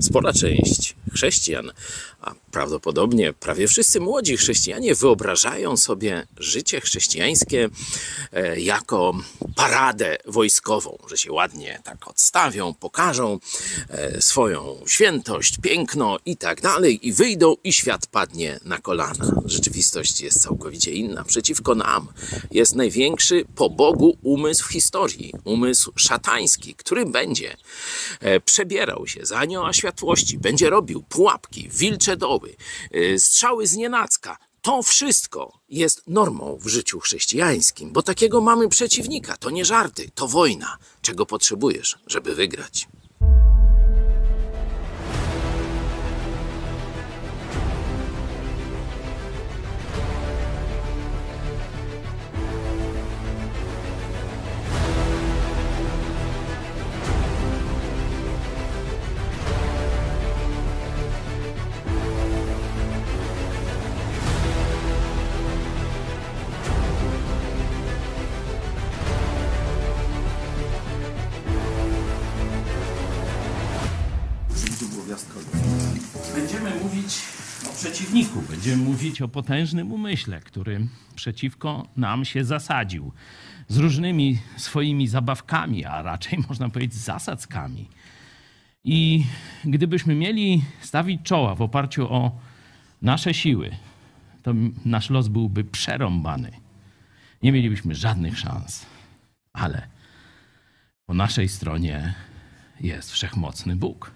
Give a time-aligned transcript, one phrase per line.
[0.00, 1.72] spora część chrześcijan,
[2.20, 7.68] a prawdopodobnie prawie wszyscy młodzi chrześcijanie wyobrażają sobie życie chrześcijańskie
[8.32, 9.14] e, jako
[9.56, 13.38] paradę wojskową, że się ładnie tak odstawią, pokażą
[13.88, 19.32] e, swoją świętość, piękno i tak dalej, i wyjdą, i świat padnie na kolana.
[19.44, 21.24] Rzeczywistość jest całkowicie inna.
[21.24, 22.08] Przeciwko nam
[22.50, 27.56] jest największy po Bogu umysł w historii, umysł szatański, który będzie
[28.20, 32.56] e, przebierał się za anioła światłości, będzie robił pułapki, wilcze doły,
[32.94, 34.36] y, strzały z nienacka.
[34.62, 39.36] To wszystko jest normą w życiu chrześcijańskim, bo takiego mamy przeciwnika.
[39.36, 40.76] To nie żarty, to wojna.
[41.02, 42.88] Czego potrzebujesz, żeby wygrać?
[78.98, 83.12] Mówić o potężnym umyśle, który przeciwko nam się zasadził
[83.68, 87.88] z różnymi swoimi zabawkami, a raczej można powiedzieć zasadzkami.
[88.84, 89.24] I
[89.64, 92.40] gdybyśmy mieli stawić czoła w oparciu o
[93.02, 93.70] nasze siły,
[94.42, 94.52] to
[94.84, 96.50] nasz los byłby przerąbany.
[97.42, 98.86] Nie mielibyśmy żadnych szans,
[99.52, 99.88] ale
[101.06, 102.14] po naszej stronie
[102.80, 104.10] jest wszechmocny Bóg.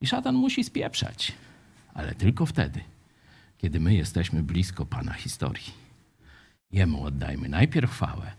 [0.00, 1.32] I szatan musi spieprzać,
[1.94, 2.80] ale tylko wtedy,
[3.58, 5.72] kiedy my jesteśmy blisko Pana historii.
[6.72, 8.32] Jemu oddajmy najpierw chwałę,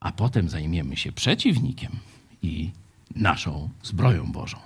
[0.00, 1.92] a potem zajmiemy się przeciwnikiem
[2.42, 2.70] i
[3.14, 4.58] naszą zbroją Bożą.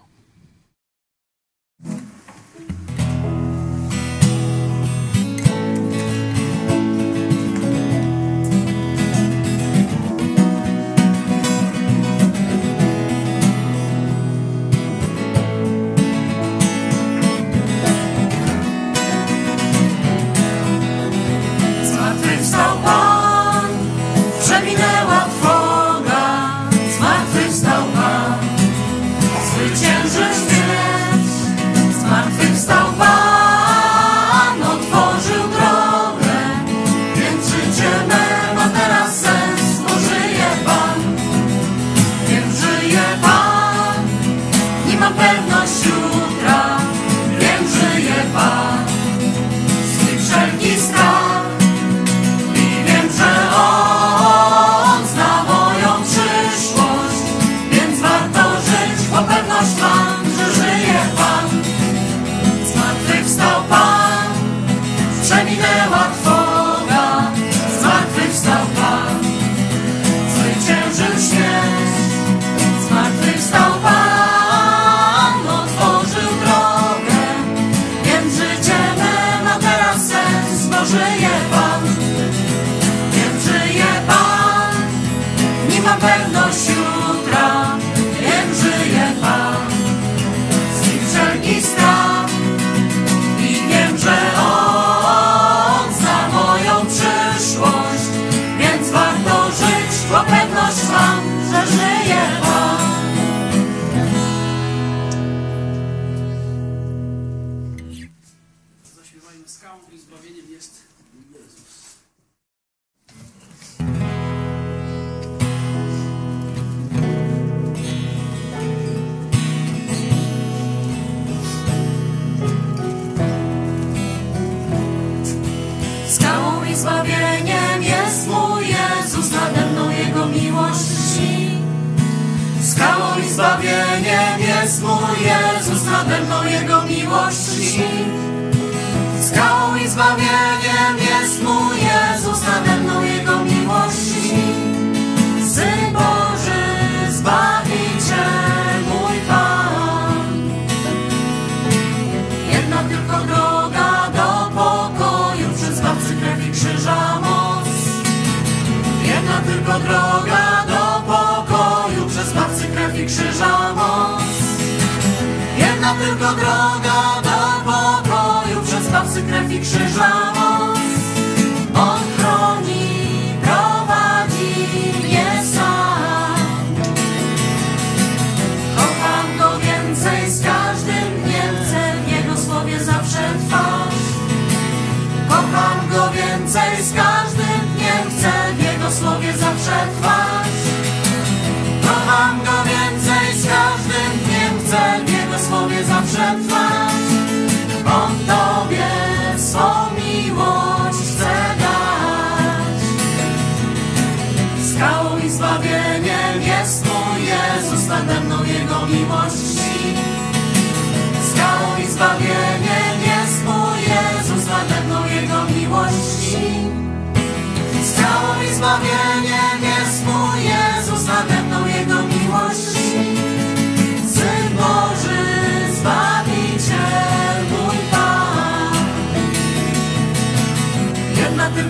[22.50, 23.09] salvar.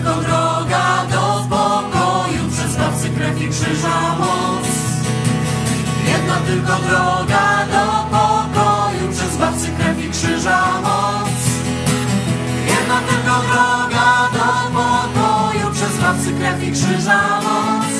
[0.01, 4.67] Tylko droga do pokoju, przez Zbawcy krew i krzyża moc.
[6.07, 11.29] Jedna tylko droga do pokoju, przez Zbawcy krew i krzyża moc.
[12.67, 17.90] Jedna tylko droga do pokoju, przez Zbawcy krew i krzyża moc.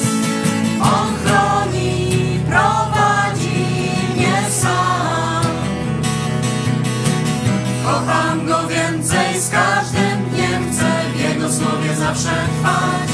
[12.21, 13.09] Zawsze trwać.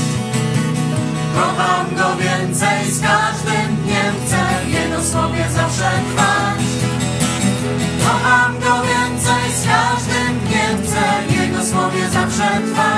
[1.35, 6.61] Kocham Go więcej, z każdym dniem chcę Jego słowie zawsze trwać.
[8.03, 12.96] Kocham Go więcej, z każdym dniem chcę Jego słowie zawsze trwać.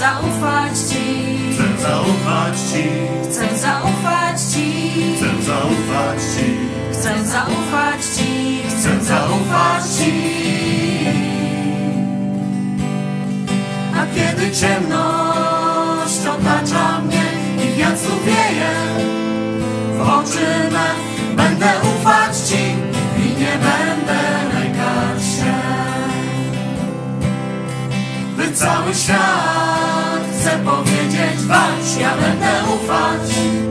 [0.00, 1.04] Zaufać Ci.
[1.54, 2.84] chcę zaufać Ci,
[3.24, 4.66] Chcę zaufać Ci.
[5.16, 6.46] chcę zaufać Ci,
[6.92, 8.62] Chcę zaufać Ci.
[8.68, 10.12] chcę zaufać Ci.
[14.00, 17.24] A kiedy ciemność otacza mnie
[17.64, 18.72] i wiatr wieje,
[19.98, 20.86] w oczy me
[21.36, 22.62] będę ufać Ci
[23.24, 24.20] i nie będę
[24.54, 25.54] lękać się.
[28.36, 29.79] By cały świat
[30.40, 33.69] chce powiedzieć walcz, ja będę ufać.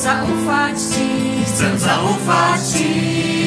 [0.00, 1.44] Chcę zaufać Ci.
[1.44, 3.39] chcę zaufać Ci.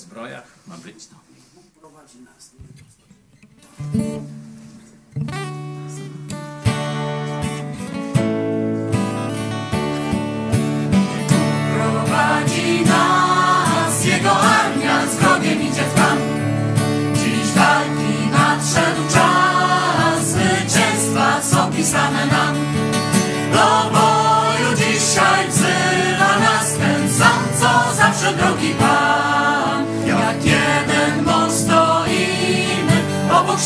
[0.00, 1.16] Jako zbroja ma być to.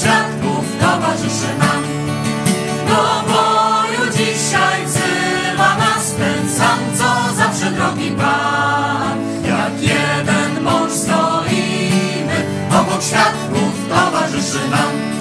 [0.00, 1.82] Świadków towarzyszy nam.
[2.88, 9.18] Do boju dzisiaj wzywa nas ten sam, co zawsze drogi Pan.
[9.48, 15.13] Jak jeden mąż stoimy, obok świadków towarzyszy nam.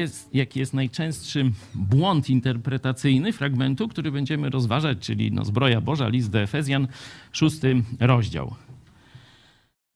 [0.00, 6.30] Wiecie, jaki jest najczęstszy błąd interpretacyjny fragmentu, który będziemy rozważać, czyli no, zbroja Boża, list
[6.30, 6.88] do Efezjan,
[7.32, 8.54] szósty rozdział.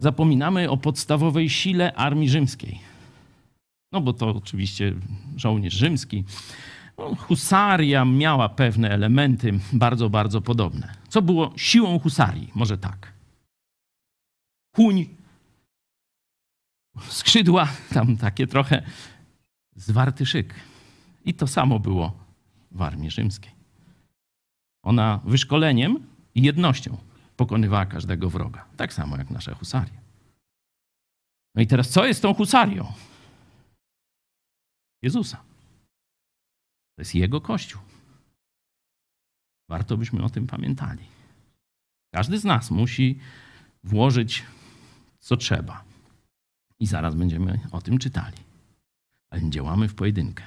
[0.01, 2.81] Zapominamy o podstawowej sile armii rzymskiej.
[3.93, 4.95] No bo to oczywiście
[5.37, 6.25] żołnierz rzymski.
[6.99, 10.95] No, husaria miała pewne elementy bardzo, bardzo podobne.
[11.09, 12.51] Co było siłą husarii?
[12.55, 13.13] Może tak.
[14.75, 15.07] Kuń,
[17.09, 18.83] skrzydła, tam takie trochę
[19.77, 20.55] zwarty szyk.
[21.25, 22.19] I to samo było
[22.73, 23.53] w armii rzymskiej.
[24.83, 26.97] Ona wyszkoleniem i jednością
[27.37, 28.65] pokonywała każdego wroga.
[28.77, 30.01] Tak samo jak nasze husarie.
[31.55, 32.93] No i teraz co jest tą husarią?
[35.03, 35.37] Jezusa.
[36.97, 37.83] To jest Jego Kościół.
[39.69, 41.05] Warto byśmy o tym pamiętali.
[42.15, 43.19] Każdy z nas musi
[43.85, 44.45] włożyć
[45.19, 45.85] co trzeba.
[46.81, 48.44] I zaraz będziemy o tym czytali.
[49.35, 50.45] Ale działamy w pojedynkę.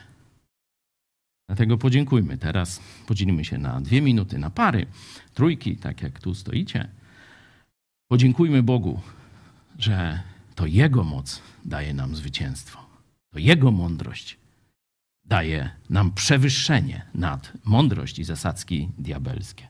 [1.48, 2.38] Dlatego podziękujmy.
[2.38, 4.86] Teraz podzielimy się na dwie minuty na pary,
[5.34, 6.88] trójki, tak jak tu stoicie.
[8.08, 9.01] Podziękujmy Bogu,
[9.79, 10.22] że
[10.56, 12.86] to Jego moc daje nam zwycięstwo.
[13.29, 14.38] To Jego mądrość
[15.25, 19.67] daje nam przewyższenie nad mądrość i zasadzki diabelskie.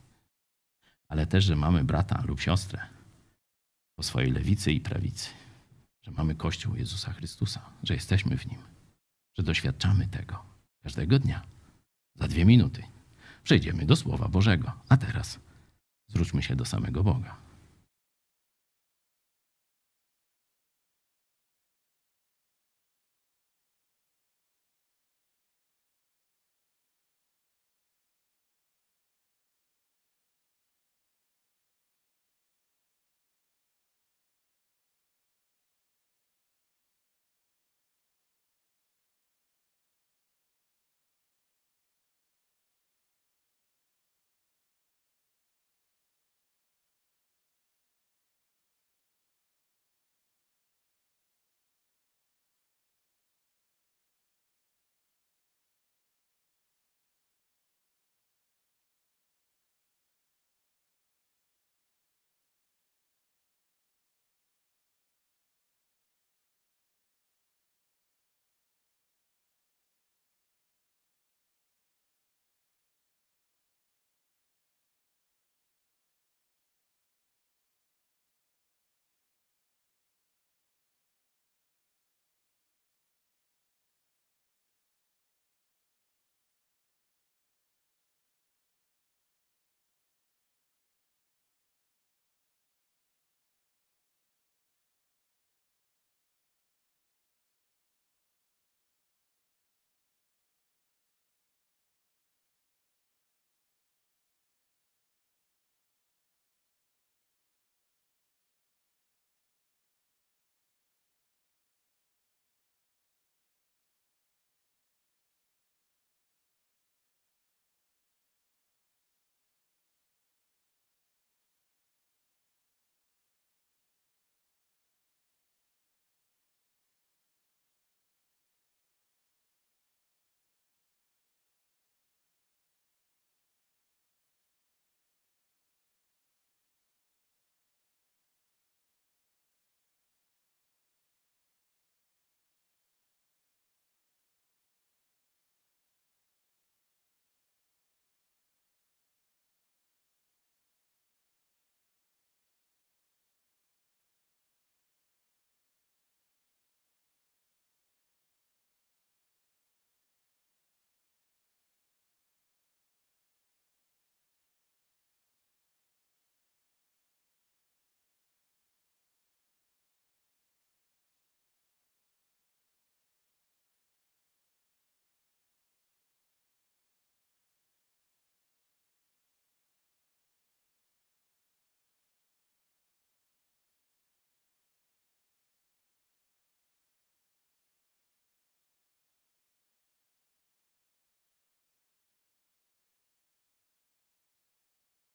[1.08, 2.80] Ale też, że mamy brata lub siostrę
[3.96, 5.30] po swojej lewicy i prawicy.
[6.04, 8.77] Że mamy Kościół Jezusa Chrystusa, że jesteśmy w Nim,
[9.38, 10.44] że doświadczamy tego
[10.84, 11.42] każdego dnia.
[12.16, 12.84] Za dwie minuty
[13.44, 14.72] przejdziemy do Słowa Bożego.
[14.90, 15.40] A teraz
[16.08, 17.47] zwróćmy się do samego Boga.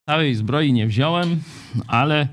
[0.06, 1.42] Całej zbroi nie wziąłem,
[1.86, 2.28] ale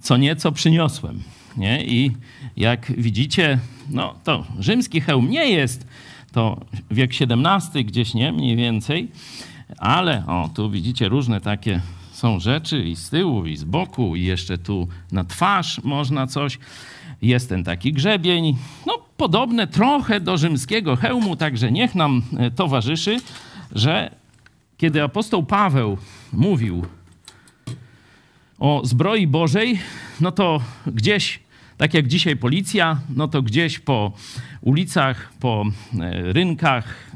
[0.00, 1.22] co nieco przyniosłem.
[1.56, 1.84] Nie?
[1.84, 2.10] I
[2.56, 3.58] jak widzicie,
[3.90, 5.86] no to rzymski hełm nie jest,
[6.32, 8.32] to wiek XVII gdzieś, nie?
[8.32, 9.08] Mniej więcej.
[9.78, 11.80] Ale o, tu widzicie różne takie
[12.12, 16.58] są rzeczy i z tyłu, i z boku, i jeszcze tu na twarz można coś.
[17.22, 23.20] Jest ten taki grzebień, no podobne trochę do rzymskiego hełmu, także niech nam e, towarzyszy,
[23.72, 24.21] że
[24.82, 25.98] kiedy apostoł Paweł
[26.32, 26.86] mówił
[28.58, 29.78] o zbroi Bożej,
[30.20, 31.40] no to gdzieś,
[31.76, 34.12] tak jak dzisiaj policja, no to gdzieś po
[34.60, 35.64] ulicach, po
[36.00, 37.10] e, rynkach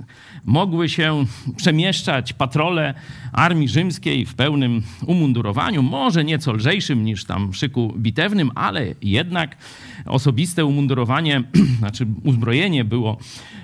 [0.45, 1.25] mogły się
[1.57, 2.95] przemieszczać patrole
[3.33, 9.57] armii rzymskiej w pełnym umundurowaniu, może nieco lżejszym niż tam szyku bitewnym, ale jednak
[10.05, 11.43] osobiste umundurowanie,
[11.79, 13.17] znaczy uzbrojenie było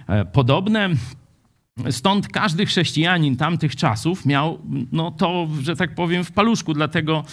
[0.09, 0.91] e, podobne.
[1.91, 4.59] Stąd każdy chrześcijanin tamtych czasów miał
[4.93, 6.75] no to, że tak powiem, w paluszku.
[6.75, 7.25] Dlatego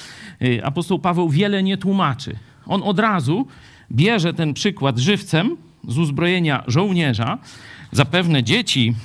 [0.41, 2.35] y, apostoł Paweł wiele nie tłumaczy.
[2.65, 3.47] On od razu
[3.91, 7.37] bierze ten przykład żywcem z uzbrojenia żołnierza.
[7.91, 8.95] Zapewne dzieci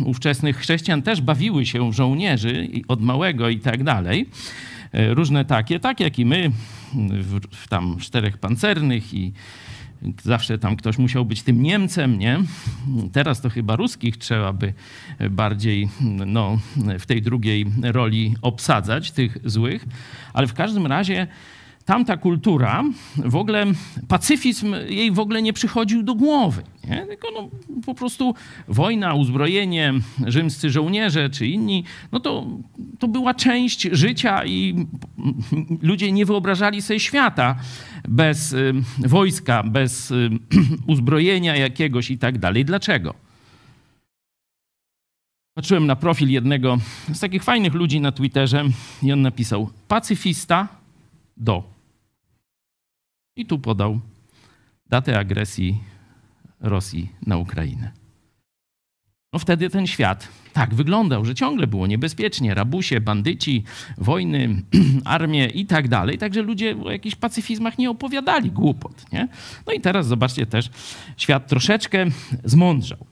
[0.00, 4.26] y, ówczesnych chrześcijan też bawiły się w żołnierzy od małego i tak dalej.
[4.94, 6.50] Y, Różne takie, tak jak i my,
[7.50, 9.32] w tam czterech pancernych i
[10.22, 12.40] Zawsze tam ktoś musiał być tym Niemcem, nie?
[13.12, 14.74] Teraz to chyba ruskich trzeba by
[15.30, 15.88] bardziej
[16.26, 16.58] no,
[16.98, 19.84] w tej drugiej roli obsadzać, tych złych.
[20.32, 21.26] Ale w każdym razie
[21.84, 22.84] tamta kultura,
[23.16, 23.66] w ogóle
[24.08, 26.62] pacyfizm jej w ogóle nie przychodził do głowy.
[26.88, 27.06] Nie?
[27.06, 27.48] Tylko no,
[27.86, 28.34] po prostu
[28.68, 29.94] wojna, uzbrojenie,
[30.26, 32.46] rzymscy żołnierze czy inni, no to,
[32.98, 34.86] to była część życia i
[35.82, 37.56] ludzie nie wyobrażali sobie świata
[38.08, 40.30] bez y, wojska, bez y,
[40.86, 42.64] uzbrojenia jakiegoś i tak dalej.
[42.64, 43.14] Dlaczego?
[45.54, 46.78] Patrzyłem na profil jednego
[47.12, 48.64] z takich fajnych ludzi na Twitterze
[49.02, 50.81] i on napisał pacyfista
[51.36, 51.64] do.
[53.36, 54.00] I tu podał
[54.86, 55.78] datę agresji
[56.60, 57.92] Rosji na Ukrainę.
[59.32, 62.54] No wtedy ten świat tak wyglądał, że ciągle było niebezpiecznie.
[62.54, 63.64] Rabusie, bandyci,
[63.98, 64.62] wojny,
[65.04, 66.18] armie i tak dalej.
[66.18, 69.12] Także ludzie o jakichś pacyfizmach nie opowiadali głupot.
[69.12, 69.28] Nie?
[69.66, 70.70] No i teraz zobaczcie też,
[71.16, 72.06] świat troszeczkę
[72.44, 73.06] zmądrzał.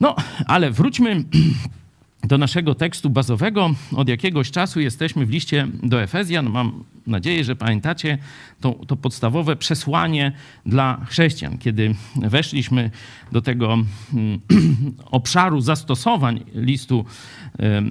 [0.00, 1.24] No, ale wróćmy
[2.22, 3.70] do naszego tekstu bazowego.
[3.96, 6.50] Od jakiegoś czasu jesteśmy w liście do Efezjan.
[6.50, 8.18] Mam nadzieję, że pamiętacie
[8.60, 10.32] to, to podstawowe przesłanie
[10.66, 11.58] dla chrześcijan.
[11.58, 12.90] Kiedy weszliśmy
[13.32, 13.74] do tego
[14.14, 14.40] mm,
[15.10, 17.04] obszaru zastosowań listu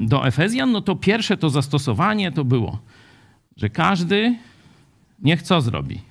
[0.02, 2.80] do Efezjan, no to pierwsze to zastosowanie to było,
[3.58, 4.36] że każdy
[5.20, 6.02] niech co zrobi?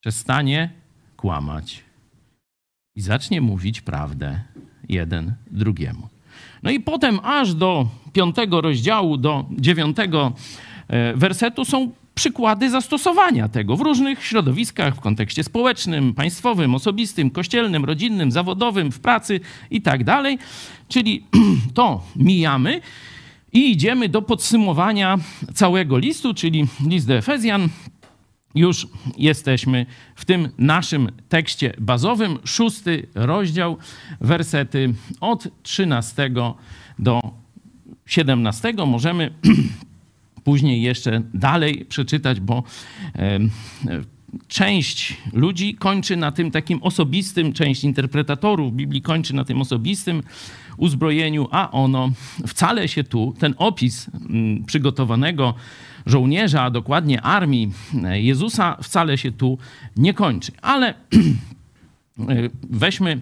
[0.00, 0.70] Przestanie
[1.16, 1.84] kłamać
[2.96, 4.40] i zacznie mówić prawdę
[4.88, 6.13] jeden drugiemu.
[6.62, 10.32] No i potem aż do piątego rozdziału, do dziewiątego
[10.88, 17.84] e, wersetu są przykłady zastosowania tego w różnych środowiskach, w kontekście społecznym, państwowym, osobistym, kościelnym,
[17.84, 20.38] rodzinnym, zawodowym, w pracy i tak dalej.
[20.88, 21.24] Czyli
[21.74, 22.80] to mijamy
[23.52, 25.18] i idziemy do podsumowania
[25.54, 27.68] całego listu, czyli list do Efezjan,
[28.54, 33.78] już jesteśmy w tym naszym tekście bazowym, szósty rozdział,
[34.20, 36.30] wersety od 13
[36.98, 37.20] do
[38.06, 38.72] 17.
[38.86, 39.34] Możemy
[40.44, 42.62] później jeszcze dalej przeczytać, bo
[44.48, 50.22] część ludzi kończy na tym takim osobistym, część interpretatorów Biblii kończy na tym osobistym
[50.76, 52.10] uzbrojeniu, a ono
[52.46, 55.54] wcale się tu, ten opis mm, przygotowanego
[56.06, 57.72] żołnierza, a dokładnie armii
[58.12, 59.58] Jezusa, wcale się tu
[59.96, 60.52] nie kończy.
[60.62, 60.94] Ale
[62.70, 63.20] weźmy,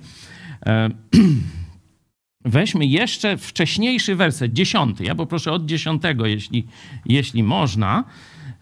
[0.67, 0.91] e,
[2.45, 5.05] weźmy jeszcze wcześniejszy werset, dziesiąty.
[5.05, 6.67] Ja poproszę od dziesiątego, jeśli,
[7.07, 8.05] jeśli można,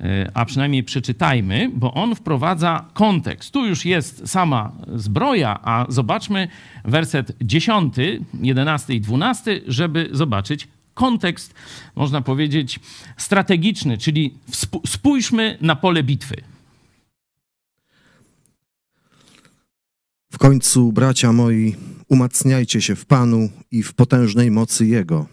[0.00, 3.52] e, a przynajmniej przeczytajmy, bo on wprowadza kontekst.
[3.52, 6.48] Tu już jest sama zbroja, a zobaczmy
[6.84, 10.68] werset dziesiąty, jedenasty i dwunasty, żeby zobaczyć
[11.00, 11.54] kontekst,
[11.96, 12.80] można powiedzieć,
[13.16, 14.34] strategiczny, czyli
[14.86, 16.36] spójrzmy na pole bitwy.
[20.32, 21.76] W końcu, bracia moi,
[22.08, 25.26] umacniajcie się w Panu i w potężnej mocy Jego.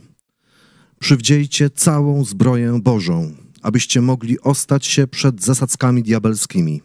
[0.99, 6.81] Przywdziejcie całą zbroję Bożą, abyście mogli ostać się przed zasadzkami diabelskimi.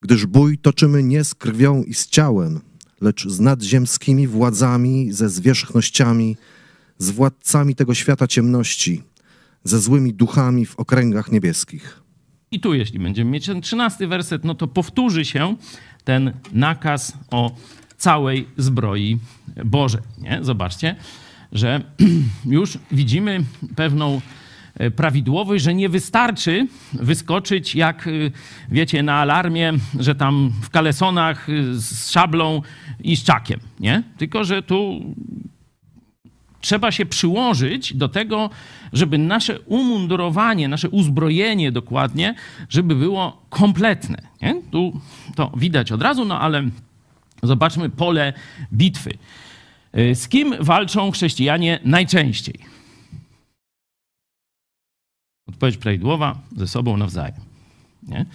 [0.00, 2.60] Gdyż bój toczymy nie z krwią i z ciałem,
[3.00, 6.36] lecz z nadziemskimi władzami, ze zwierzchnościami,
[6.98, 9.02] z władcami tego świata ciemności,
[9.64, 12.00] ze złymi duchami w okręgach niebieskich.
[12.50, 15.56] I tu, jeśli będziemy mieć ten trzynasty werset, no to powtórzy się
[16.04, 17.56] ten nakaz o
[17.96, 19.18] całej zbroi
[19.64, 20.00] Bożej.
[20.18, 20.38] Nie?
[20.42, 20.96] Zobaczcie,
[21.52, 21.80] że
[22.46, 23.44] już widzimy
[23.76, 24.20] pewną
[24.74, 28.32] e, prawidłowość, że nie wystarczy wyskoczyć jak, y,
[28.70, 32.62] wiecie, na alarmie, że tam w kalesonach y, z szablą
[33.00, 34.02] i z czakiem, nie?
[34.18, 35.00] Tylko, że tu
[36.64, 38.50] trzeba się przyłożyć do tego,
[38.92, 42.34] żeby nasze umundurowanie, nasze uzbrojenie dokładnie,
[42.68, 44.18] żeby było kompletne.
[44.42, 44.62] Nie?
[44.70, 45.00] Tu
[45.34, 46.62] to widać od razu, no ale
[47.42, 48.32] zobaczmy pole
[48.72, 49.18] bitwy.
[49.98, 52.58] Y, Z kim walczą chrześcijanie najczęściej?
[55.48, 57.40] Odpowiedź prawidłowa, ze sobą nawzajem.
[58.02, 58.26] Nie?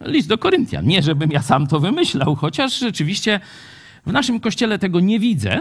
[0.00, 0.86] List do Koryntian.
[0.86, 3.40] Nie, żebym ja sam to wymyślał, chociaż rzeczywiście
[4.06, 5.60] w naszym kościele tego nie widzę.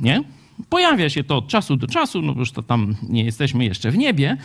[0.00, 0.22] Nie?
[0.68, 3.98] Pojawia się to od czasu do czasu, no już to tam nie jesteśmy jeszcze w
[3.98, 4.36] niebie,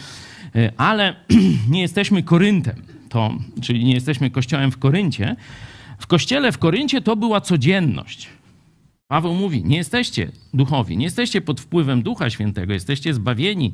[0.56, 1.15] y, ale
[1.69, 5.36] nie jesteśmy Koryntem, to, czyli nie jesteśmy kościołem w Koryncie.
[5.99, 8.30] W kościele w Koryncie to była codzienność.
[9.08, 13.73] Paweł mówi: Nie jesteście duchowi, nie jesteście pod wpływem Ducha Świętego, jesteście zbawieni,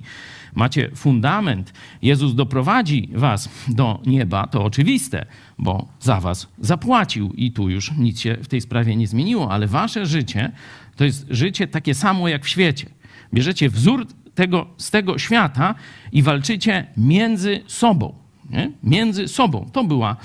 [0.56, 1.73] macie fundament.
[2.02, 5.25] Jezus doprowadzi was do nieba, to oczywiste,
[5.58, 9.67] bo za was zapłacił i tu już nic się w tej sprawie nie zmieniło, ale
[9.67, 10.52] wasze życie
[10.99, 12.85] to jest życie takie samo jak w świecie.
[13.33, 15.75] Bierzecie wzór tego, z tego świata
[16.12, 18.15] i walczycie między sobą.
[18.49, 18.71] Nie?
[18.83, 19.69] Między sobą.
[19.73, 20.15] To była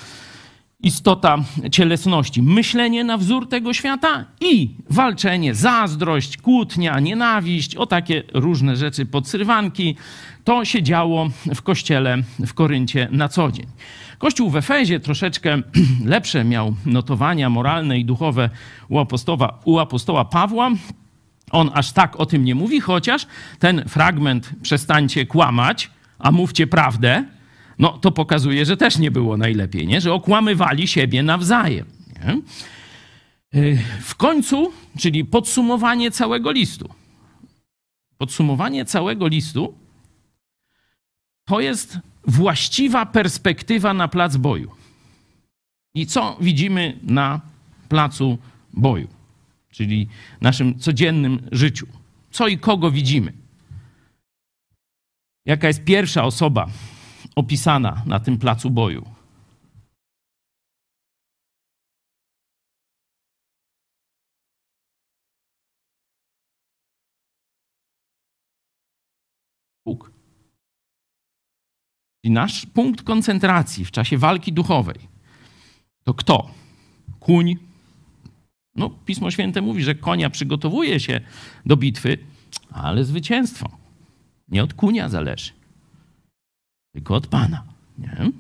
[0.81, 1.39] istota
[1.71, 2.43] cielesności.
[2.43, 9.97] Myślenie na wzór tego świata i walczenie, zazdrość, kłótnia, nienawiść, o takie różne rzeczy, podsrywanki.
[10.45, 13.67] To się działo w kościele w Koryncie na co dzień.
[14.25, 15.63] Kościół w Efezie troszeczkę
[16.15, 18.51] lepsze miał notowania moralne i duchowe
[18.89, 20.71] u apostoła, u apostoła Pawła.
[21.51, 23.27] On aż tak o tym nie mówi, chociaż
[23.59, 27.25] ten fragment przestańcie kłamać, a mówcie prawdę,
[27.79, 30.01] no to pokazuje, że też nie było najlepiej, nie?
[30.01, 31.87] że okłamywali siebie nawzajem.
[32.15, 32.41] Nie?
[33.61, 36.89] Yy, W końcu, czyli podsumowanie całego listu.
[38.19, 39.75] Podsumowanie całego listu
[41.45, 44.71] to jest właściwa perspektywa na plac boju.
[45.95, 47.41] I co widzimy na
[47.89, 48.39] placu
[48.73, 49.09] boju,
[49.71, 50.09] czyli
[50.41, 51.87] naszym codziennym życiu?
[52.31, 53.33] Co i kogo widzimy?
[55.47, 56.67] Jaka jest pierwsza osoba
[57.37, 59.14] opisana na tym placu boju?
[72.25, 75.15] I nasz punkt koncentracji w czasie walki duchowej
[76.05, 76.51] to kto?
[77.21, 77.57] Kuń.
[78.77, 81.21] No, Pismo Święte mówi, że konia przygotowuje się
[81.67, 82.19] do bitwy,
[82.71, 83.71] ale zwycięstwo
[84.49, 85.51] nie od kunia zależy,
[86.93, 87.65] tylko od Pana.
[87.99, 88.31] Nie?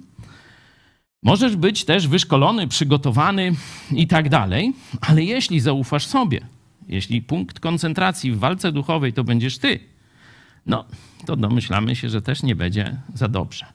[1.22, 3.52] Możesz być też wyszkolony, przygotowany
[3.90, 6.40] i tak dalej, ale jeśli zaufasz sobie,
[6.88, 9.80] jeśli punkt koncentracji w walce duchowej to będziesz ty,
[10.66, 10.85] no
[11.27, 13.66] to domyślamy się, że też nie będzie za dobrze.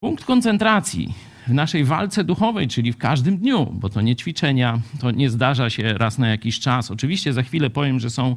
[0.00, 1.14] Punkt koncentracji
[1.46, 5.70] w naszej walce duchowej, czyli w każdym dniu, bo to nie ćwiczenia, to nie zdarza
[5.70, 6.90] się raz na jakiś czas.
[6.90, 8.36] Oczywiście za chwilę powiem, że są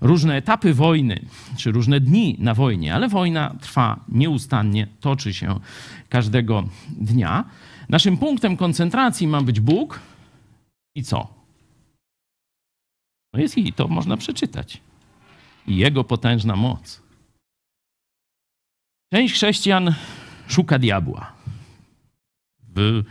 [0.00, 1.20] różne etapy wojny,
[1.56, 5.60] czy różne dni na wojnie, ale wojna trwa nieustannie, toczy się
[6.08, 7.44] każdego dnia.
[7.88, 10.00] Naszym punktem koncentracji ma być Bóg
[10.94, 11.28] i co?
[13.32, 14.80] No jest i to można przeczytać.
[15.66, 17.02] I Jego potężna moc.
[19.12, 19.94] Część chrześcijan
[20.48, 21.32] szuka diabła
[22.74, 23.02] w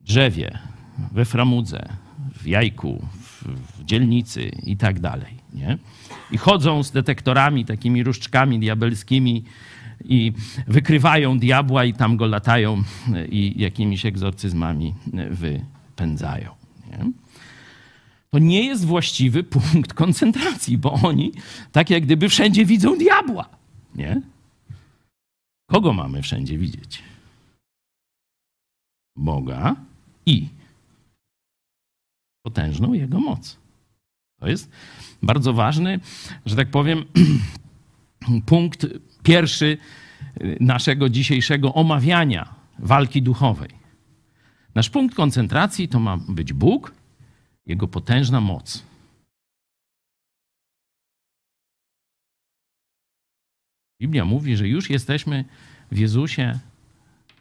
[0.00, 0.58] drzewie,
[1.12, 1.88] we framudze,
[2.32, 3.44] w jajku, w,
[3.78, 5.34] w dzielnicy i tak dalej.
[5.54, 5.78] Nie?
[6.30, 9.44] I chodzą z detektorami, takimi różdżkami diabelskimi
[10.04, 10.32] i
[10.66, 12.82] wykrywają diabła i tam go latają
[13.30, 14.94] i jakimiś egzorcyzmami
[15.30, 16.50] wypędzają.
[16.90, 17.12] Nie?
[18.30, 21.32] To nie jest właściwy punkt koncentracji, bo oni
[21.72, 23.48] tak jak gdyby wszędzie widzą diabła.
[23.94, 24.22] Nie?
[25.70, 27.02] Kogo mamy wszędzie widzieć?
[29.16, 29.76] Boga
[30.26, 30.48] i
[32.42, 33.58] potężną Jego moc.
[34.40, 34.70] To jest
[35.22, 36.00] bardzo ważny,
[36.46, 37.04] że tak powiem,
[38.46, 38.86] punkt
[39.22, 39.78] pierwszy
[40.60, 43.70] naszego dzisiejszego omawiania walki duchowej.
[44.74, 46.94] Nasz punkt koncentracji to ma być Bóg,
[47.68, 48.82] Jego potężna moc.
[54.00, 55.44] Biblia mówi, że już jesteśmy
[55.92, 56.58] w Jezusie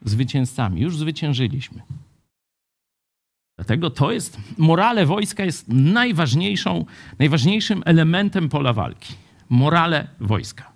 [0.05, 1.81] zwycięzcami, już zwyciężyliśmy.
[3.55, 6.85] Dlatego to jest, morale wojska jest najważniejszą,
[7.19, 9.13] najważniejszym elementem pola walki.
[9.49, 10.71] Morale wojska.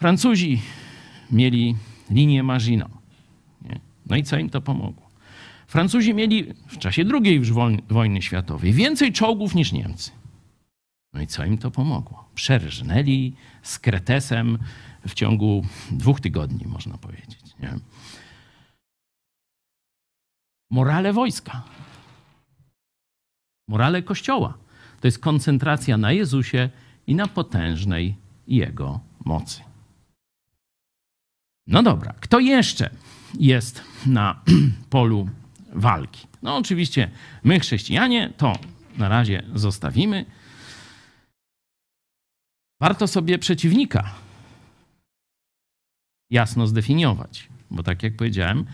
[0.00, 0.62] Francuzi
[1.30, 1.76] mieli
[2.10, 2.42] linię.
[3.62, 3.80] Nie?
[4.06, 5.05] No i co im to pomogło?
[5.66, 7.40] Francuzi mieli w czasie II
[7.88, 10.10] wojny światowej więcej czołgów niż Niemcy.
[11.12, 12.28] No i co im to pomogło?
[12.34, 14.58] Przerżnęli z Kretesem
[15.08, 17.40] w ciągu dwóch tygodni, można powiedzieć.
[17.60, 17.74] Nie?
[20.70, 21.62] Morale wojska,
[23.68, 24.58] morale kościoła
[25.00, 26.70] to jest koncentracja na Jezusie
[27.06, 28.16] i na potężnej
[28.48, 29.60] Jego mocy.
[31.66, 32.90] No dobra, kto jeszcze
[33.38, 34.42] jest na
[34.90, 35.28] polu
[35.72, 36.26] walki?
[36.42, 37.10] No oczywiście
[37.44, 38.58] my chrześcijanie to
[38.98, 40.24] na razie zostawimy.
[42.80, 44.14] Warto sobie przeciwnika
[46.30, 48.66] jasno zdefiniować, bo tak jak powiedziałem,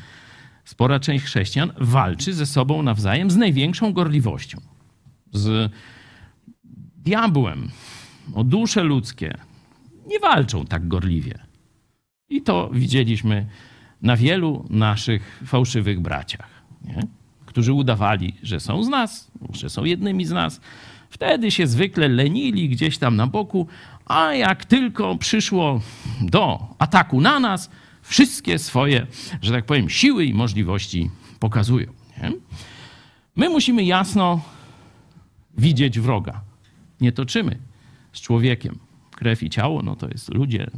[0.65, 4.61] spora część chrześcijan walczy ze sobą nawzajem z największą gorliwością.
[5.33, 5.73] Z
[6.97, 7.71] diabłem
[8.35, 9.39] o dusze ludzkie
[10.07, 11.39] nie walczą tak gorliwie.
[12.29, 13.47] I to widzieliśmy
[14.03, 17.07] na wielu naszych fałszywych braciach, nie?
[17.47, 20.61] którzy udawali, że są z nas, że są jednymi z nas.
[21.11, 23.67] Wtedy się zwykle lenili gdzieś tam na boku,
[24.07, 25.81] a jak tylko przyszło
[26.21, 27.71] do ataku na nas,
[28.03, 29.07] wszystkie swoje,
[29.43, 31.93] że tak powiem, siły i możliwości pokazują.
[32.23, 32.33] Nie?
[33.37, 34.41] My musimy jasno
[35.59, 36.41] widzieć wroga.
[37.01, 37.59] Nie toczymy
[38.13, 38.79] z człowiekiem
[39.11, 40.71] krew i ciało, no to jest ludzie,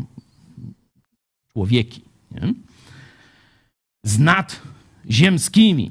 [1.52, 2.02] człowieki.
[2.30, 2.54] Nie?
[4.02, 4.18] Z
[5.04, 5.90] nadziemskimi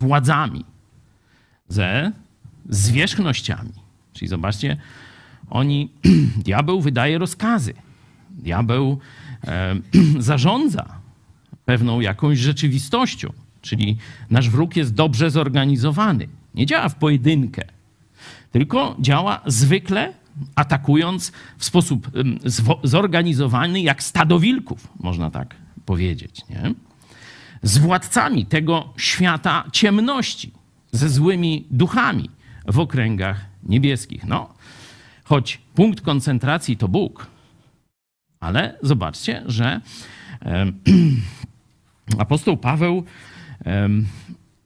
[0.00, 0.64] władzami,
[1.68, 2.12] ze
[2.68, 3.72] zwierzchnościami.
[4.12, 4.76] Czyli zobaczcie,
[5.50, 5.90] oni,
[6.44, 7.74] diabeł wydaje rozkazy,
[8.30, 8.98] diabeł
[9.44, 9.76] e,
[10.18, 10.86] zarządza
[11.64, 13.96] pewną jakąś rzeczywistością, czyli
[14.30, 16.28] nasz wróg jest dobrze zorganizowany.
[16.54, 17.62] Nie działa w pojedynkę,
[18.52, 20.12] tylko działa zwykle
[20.54, 22.10] atakując w sposób
[22.84, 26.40] zorganizowany, jak stado wilków, można tak powiedzieć.
[26.50, 26.74] Nie?
[27.64, 30.52] Z władcami tego świata ciemności,
[30.92, 32.30] ze złymi duchami
[32.66, 34.24] w okręgach niebieskich.
[34.24, 34.54] No,
[35.24, 37.26] choć punkt koncentracji to Bóg,
[38.40, 39.80] ale zobaczcie, że
[42.18, 43.04] apostoł Paweł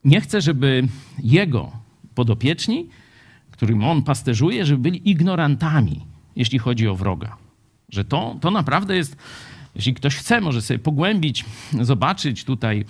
[0.03, 0.87] nie chce, żeby
[1.23, 1.71] jego
[2.15, 2.89] podopieczni
[3.59, 7.37] którym on pasterzuje, żeby byli ignorantami, jeśli chodzi o wroga.
[7.89, 9.17] Że to, to naprawdę jest,
[9.75, 11.45] jeśli ktoś chce, może sobie pogłębić,
[11.81, 12.85] zobaczyć tutaj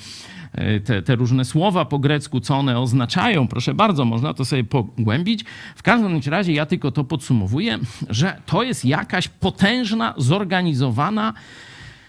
[0.52, 3.48] e, te, te różne słowa po grecku, co one oznaczają.
[3.48, 5.46] Proszę bardzo, można to sobie pogłębić.
[5.76, 11.34] W każdym razie ja tylko to podsumowuję, że to jest jakaś potężna, zorganizowana,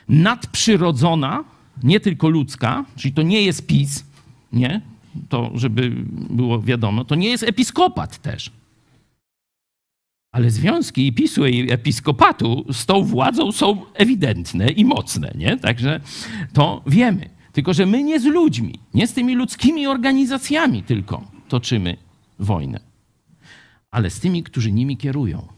[0.08, 1.44] nadprzyrodzona,
[1.82, 4.04] nie tylko ludzka, czyli to nie jest PiS,
[4.52, 4.80] nie?
[5.28, 5.92] to żeby
[6.30, 8.50] było wiadomo, to nie jest episkopat też.
[10.32, 15.56] Ale związki i PiSu i episkopatu z tą władzą są ewidentne i mocne, nie?
[15.56, 16.00] Także
[16.52, 17.30] to wiemy.
[17.52, 21.96] Tylko, że my nie z ludźmi, nie z tymi ludzkimi organizacjami tylko toczymy
[22.38, 22.80] wojnę,
[23.90, 25.48] ale z tymi, którzy nimi kierują.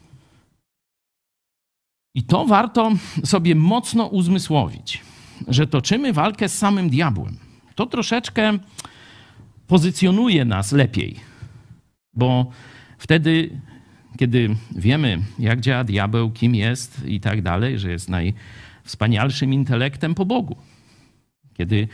[2.15, 2.91] I to warto
[3.25, 5.01] sobie mocno uzmysłowić,
[5.47, 7.37] że toczymy walkę z samym diabłem.
[7.75, 8.59] To troszeczkę
[9.67, 11.19] pozycjonuje nas lepiej,
[12.13, 12.51] bo
[12.97, 13.59] wtedy,
[14.17, 20.25] kiedy wiemy, jak działa diabeł, kim jest i tak dalej, że jest najwspanialszym intelektem po
[20.25, 20.55] Bogu,
[21.53, 21.87] kiedy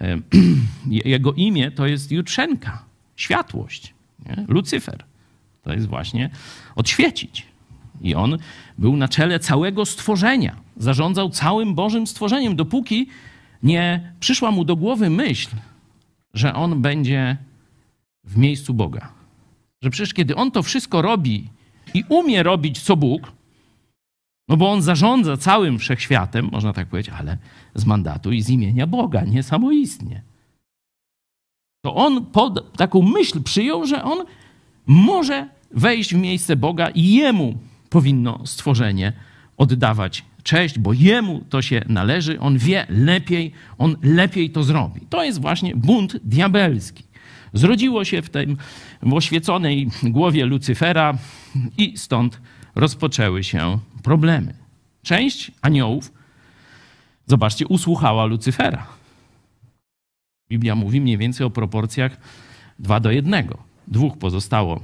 [0.00, 0.18] e,
[1.04, 2.84] jego imię to jest Jutrzenka,
[3.16, 3.94] światłość,
[4.26, 4.44] nie?
[4.48, 5.04] Lucyfer.
[5.62, 6.30] To jest właśnie
[6.74, 7.46] odświecić.
[8.00, 8.38] I on
[8.78, 13.08] był na czele całego stworzenia, zarządzał całym Bożym stworzeniem, dopóki
[13.62, 15.50] nie przyszła mu do głowy myśl,
[16.34, 17.36] że on będzie
[18.24, 19.08] w miejscu Boga.
[19.82, 21.48] Że przecież kiedy on to wszystko robi
[21.94, 23.32] i umie robić co Bóg,
[24.48, 27.38] no bo on zarządza całym wszechświatem, można tak powiedzieć, ale
[27.74, 30.22] z mandatu i z imienia Boga, nie samoistnie.
[31.84, 34.24] To on pod taką myśl przyjął, że on
[34.86, 37.58] może wejść w miejsce Boga i jemu
[37.90, 39.12] powinno stworzenie
[39.56, 45.00] oddawać cześć, bo jemu to się należy, on wie lepiej, on lepiej to zrobi.
[45.10, 47.05] To jest właśnie bunt diabelski.
[47.56, 48.56] Zrodziło się w tej
[49.02, 51.18] w oświeconej głowie Lucyfera
[51.78, 52.40] i stąd
[52.74, 54.54] rozpoczęły się problemy.
[55.02, 56.12] Część aniołów,
[57.26, 58.86] zobaczcie, usłuchała Lucyfera.
[60.50, 62.16] Biblia mówi mniej więcej o proporcjach
[62.78, 63.48] 2 do 1.
[63.88, 64.80] Dwóch pozostało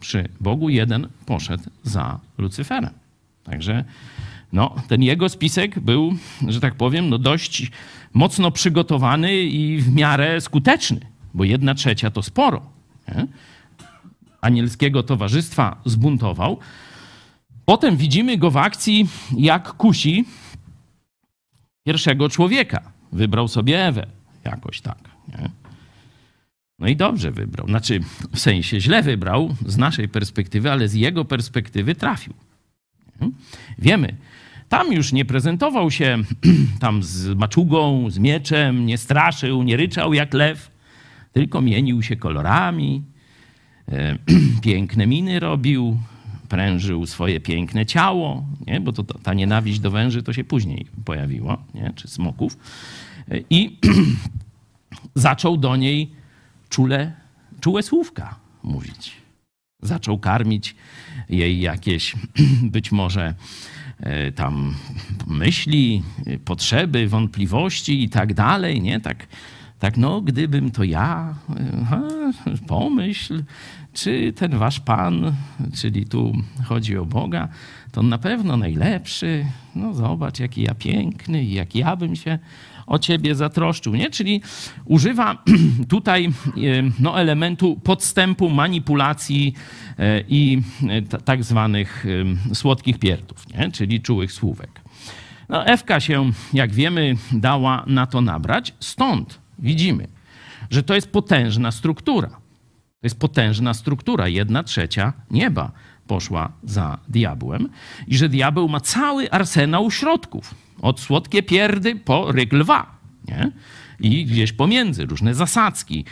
[0.00, 2.90] przy Bogu, jeden poszedł za Lucyferem.
[3.44, 3.84] Także
[4.52, 6.14] no, ten jego spisek był,
[6.48, 7.70] że tak powiem, no dość
[8.14, 11.00] mocno przygotowany i w miarę skuteczny,
[11.34, 12.62] bo jedna trzecia to sporo.
[13.08, 13.26] Nie?
[14.40, 16.58] Anielskiego towarzystwa zbuntował.
[17.64, 20.24] Potem widzimy go w akcji, jak kusi
[21.86, 22.92] pierwszego człowieka.
[23.12, 24.06] Wybrał sobie Ewę,
[24.44, 24.98] jakoś tak.
[25.28, 25.50] Nie?
[26.78, 27.66] No i dobrze wybrał.
[27.68, 28.00] Znaczy,
[28.32, 32.34] w sensie źle wybrał z naszej perspektywy, ale z jego perspektywy trafił.
[33.78, 34.16] Wiemy,
[34.68, 36.18] tam już nie prezentował się
[36.80, 40.73] tam z maczugą, z mieczem, nie straszył, nie ryczał jak lew,
[41.34, 43.02] tylko mienił się kolorami,
[43.88, 44.18] e,
[44.62, 45.98] piękne miny robił,
[46.48, 48.80] prężył swoje piękne ciało, nie?
[48.80, 51.92] bo to, ta nienawiść do węży to się później pojawiło, nie?
[51.94, 52.58] czy smoków.
[53.30, 53.78] E, I
[55.14, 56.10] zaczął do niej
[56.68, 57.12] czule,
[57.60, 59.12] czułe słówka mówić.
[59.82, 60.76] Zaczął karmić
[61.28, 62.16] jej jakieś
[62.76, 63.34] być może
[64.00, 64.74] e, tam
[65.26, 66.02] myśli,
[66.44, 69.00] potrzeby, wątpliwości i tak dalej, nie?
[69.00, 69.26] Tak,
[69.84, 72.02] tak no, gdybym to ja, e, aha,
[72.66, 73.42] pomyśl,
[73.92, 75.32] czy ten wasz Pan,
[75.74, 76.32] czyli tu
[76.64, 77.48] chodzi o Boga,
[77.92, 79.46] to na pewno najlepszy.
[79.74, 82.38] No zobacz, jaki ja piękny i jak ja bym się
[82.86, 84.10] o ciebie zatroszczył, nie?
[84.10, 84.42] Czyli
[84.84, 85.42] używa
[85.88, 86.32] tutaj
[87.00, 89.54] no, elementu podstępu, manipulacji
[90.28, 90.62] i
[91.24, 92.06] tak zwanych
[92.54, 93.70] słodkich pierdów, nie?
[93.70, 94.80] Czyli czułych słówek.
[95.48, 100.08] No, Ewka się, jak wiemy, dała na to nabrać, stąd widzimy,
[100.70, 102.28] że to jest potężna struktura.
[102.28, 104.28] To jest potężna struktura.
[104.28, 105.72] Jedna trzecia nieba
[106.06, 107.68] poszła za diabłem
[108.06, 110.54] i że diabeł ma cały arsenał środków.
[110.82, 112.98] Od słodkie pierdy po ryk lwa.
[113.28, 113.50] Nie?
[114.00, 116.04] I gdzieś pomiędzy różne zasadzki,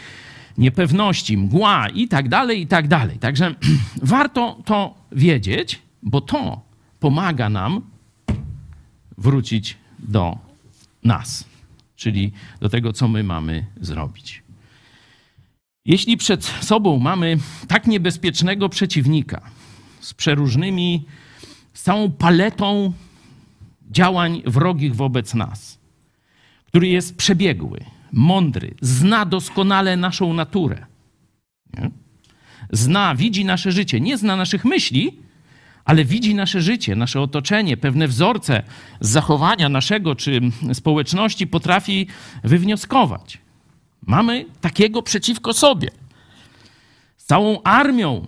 [0.58, 3.18] niepewności, mgła i tak dalej, i tak dalej.
[3.18, 3.54] Także
[4.02, 6.60] warto to wiedzieć, bo to
[7.00, 7.80] pomaga nam
[9.18, 10.38] wrócić do
[11.04, 11.44] nas,
[12.02, 14.42] czyli do tego, co my mamy zrobić.
[15.84, 17.38] Jeśli przed sobą mamy
[17.68, 19.40] tak niebezpiecznego przeciwnika
[20.00, 21.04] z przeróżnymi,
[21.74, 22.92] z całą paletą
[23.90, 25.78] działań wrogich wobec nas,
[26.66, 30.86] który jest przebiegły, mądry, zna doskonale naszą naturę,
[31.78, 31.90] nie?
[32.72, 35.18] zna, widzi nasze życie, nie zna naszych myśli,
[35.84, 38.62] ale widzi nasze życie, nasze otoczenie, pewne wzorce
[39.00, 40.40] z zachowania naszego czy
[40.72, 42.06] społeczności potrafi
[42.44, 43.38] wywnioskować.
[44.06, 45.90] Mamy takiego przeciwko sobie.
[47.16, 48.26] Z całą armią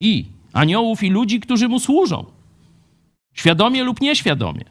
[0.00, 2.24] i aniołów i ludzi, którzy mu służą.
[3.34, 4.64] Świadomie lub nieświadomie.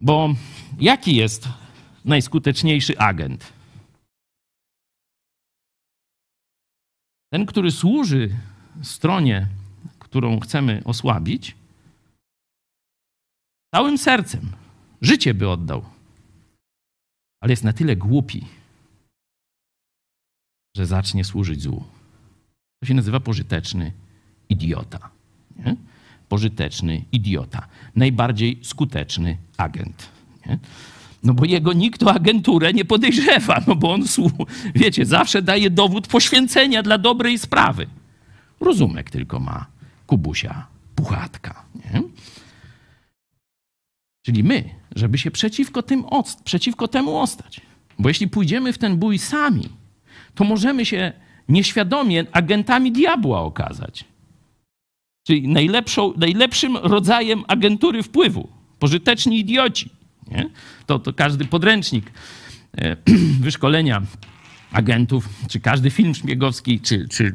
[0.00, 0.34] Bo
[0.80, 1.48] jaki jest
[2.04, 3.52] najskuteczniejszy agent?
[7.32, 8.30] Ten, który służy
[8.82, 9.46] stronie,
[10.14, 11.54] którą chcemy osłabić,
[13.74, 14.52] całym sercem,
[15.02, 15.84] życie by oddał
[17.40, 18.46] ale jest na tyle głupi,
[20.76, 21.84] że zacznie służyć złu.
[22.80, 23.92] To się nazywa pożyteczny
[24.48, 25.10] idiota.
[25.56, 25.76] Nie?
[26.28, 27.66] Pożyteczny idiota.
[27.96, 30.08] Najbardziej skuteczny agent.
[30.46, 30.58] Nie?
[31.22, 34.02] No bo jego nikt o agenturę nie podejrzewa, no bo on,
[34.74, 37.86] wiecie, zawsze daje dowód poświęcenia dla dobrej sprawy.
[38.60, 39.73] Rozumek tylko ma
[40.14, 41.64] Kubusia Puchatka.
[41.74, 42.02] Nie?
[44.26, 44.64] Czyli my,
[44.96, 46.04] żeby się przeciwko, tym,
[46.44, 47.60] przeciwko temu ostać.
[47.98, 49.68] Bo jeśli pójdziemy w ten bój sami,
[50.34, 51.12] to możemy się
[51.48, 54.04] nieświadomie agentami diabła okazać.
[55.26, 58.48] Czyli najlepszą, najlepszym rodzajem agentury wpływu.
[58.78, 59.90] Pożyteczni idioci.
[60.30, 60.50] Nie?
[60.86, 62.12] To, to każdy podręcznik
[62.78, 62.96] e,
[63.46, 64.02] wyszkolenia
[64.72, 67.34] agentów, czy każdy film szpiegowski, czy, czy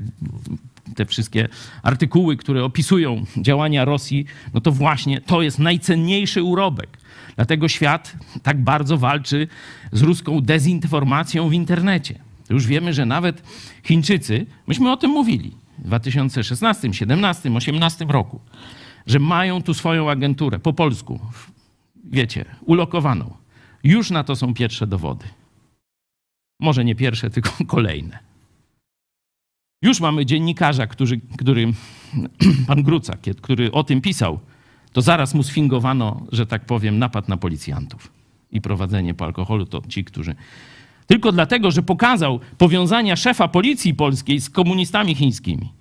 [0.96, 1.48] te wszystkie
[1.84, 6.98] artykuły, które opisują działania Rosji, no to właśnie to jest najcenniejszy urobek.
[7.36, 8.14] Dlatego świat
[8.44, 9.48] tak bardzo walczy
[9.92, 12.20] z ruską dezinformacją w internecie.
[12.50, 13.44] Już wiemy, że nawet
[13.84, 18.40] Chińczycy, myśmy o tym mówili w 2016, 2017, 2018 roku,
[19.08, 21.20] że mają tu swoją agenturę po polsku,
[22.04, 23.34] wiecie, ulokowaną.
[23.84, 25.26] Już na to są pierwsze dowody.
[26.60, 28.29] Może nie pierwsze, tylko kolejne.
[29.82, 31.74] Już mamy dziennikarza, który, który
[32.68, 34.40] pan Grucak, który o tym pisał,
[34.94, 38.12] to zaraz mu sfingowano, że tak powiem, napad na policjantów
[38.52, 40.36] i prowadzenie po alkoholu to ci, którzy.
[41.08, 45.74] Tylko dlatego, że pokazał powiązania szefa policji polskiej z komunistami chińskimi.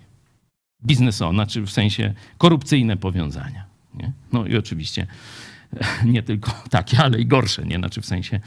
[0.85, 3.65] Biznesowe, znaczy w sensie korupcyjne powiązania.
[3.93, 4.11] Nie?
[4.33, 5.07] No i oczywiście
[6.05, 7.77] nie tylko takie, ale i gorsze, nie?
[7.77, 8.39] Znaczy w sensie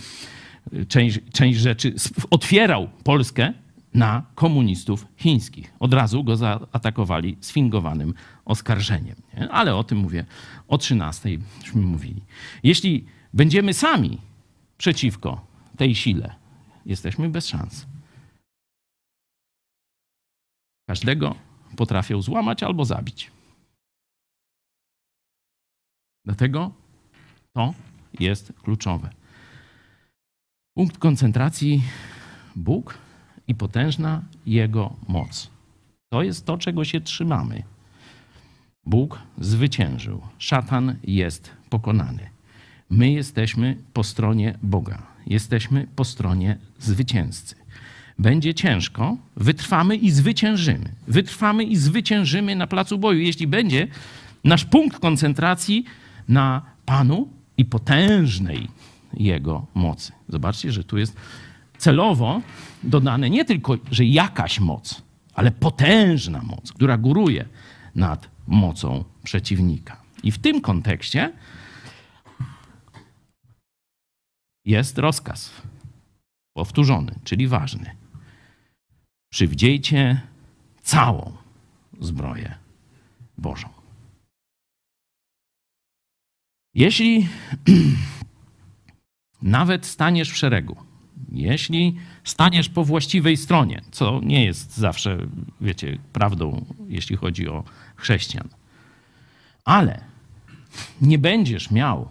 [0.88, 1.94] część, część rzeczy
[2.30, 3.52] otwierał Polskę
[3.94, 5.74] na komunistów chińskich.
[5.80, 8.14] Od razu go zaatakowali sfingowanym
[8.44, 9.16] oskarżeniem.
[9.34, 9.50] Nie?
[9.50, 10.24] Ale o tym mówię
[10.68, 11.28] o 13
[11.64, 12.22] żeśmy mówili.
[12.62, 14.18] Jeśli będziemy sami
[14.78, 16.34] przeciwko tej sile,
[16.86, 17.86] jesteśmy bez szans.
[20.88, 21.34] Każdego
[21.76, 23.30] potrafią złamać albo zabić.
[26.24, 26.72] Dlatego
[27.52, 27.74] to
[28.20, 29.10] jest kluczowe.
[30.76, 31.82] Punkt koncentracji
[32.56, 32.98] Bóg
[33.52, 35.50] i potężna Jego moc.
[36.08, 37.62] To jest to, czego się trzymamy.
[38.86, 42.30] Bóg zwyciężył, szatan jest pokonany.
[42.90, 47.54] My jesteśmy po stronie Boga, jesteśmy po stronie zwycięzcy.
[48.18, 50.88] Będzie ciężko, wytrwamy i zwyciężymy.
[51.08, 53.88] Wytrwamy i zwyciężymy na placu boju, jeśli będzie
[54.44, 55.84] nasz punkt koncentracji
[56.28, 58.68] na Panu i potężnej
[59.14, 60.12] Jego mocy.
[60.28, 61.16] Zobaczcie, że tu jest
[61.78, 62.40] celowo
[62.84, 65.02] dodane nie tylko, że jakaś moc,
[65.34, 67.48] ale potężna moc, która góruje
[67.94, 70.02] nad mocą przeciwnika.
[70.22, 71.32] I w tym kontekście
[74.64, 75.52] jest rozkaz
[76.56, 77.96] powtórzony, czyli ważny.
[79.32, 80.20] Przywdziejcie
[80.82, 81.32] całą
[82.00, 82.54] zbroję
[83.38, 83.68] Bożą.
[86.74, 87.28] Jeśli
[89.42, 90.76] nawet staniesz w szeregu,
[91.34, 95.18] jeśli staniesz po właściwej stronie, co nie jest zawsze,
[95.60, 97.64] wiecie, prawdą, jeśli chodzi o
[97.96, 98.48] chrześcijan,
[99.64, 100.04] ale
[101.00, 102.08] nie będziesz miał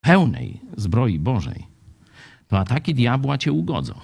[0.00, 1.66] pełnej zbroi Bożej,
[2.48, 4.00] to ataki diabła cię ugodzą.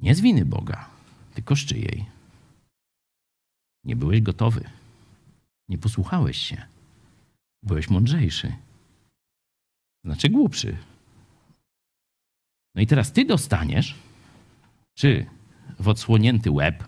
[0.00, 0.88] Nie z winy Boga,
[1.34, 2.04] tylko z czyjej.
[3.84, 4.64] Nie byłeś gotowy.
[5.68, 6.62] Nie posłuchałeś się.
[7.62, 8.52] Byłeś mądrzejszy.
[10.04, 10.76] Znaczy głupszy.
[12.74, 13.94] No i teraz ty dostaniesz,
[14.94, 15.26] czy
[15.78, 16.84] w odsłonięty łeb,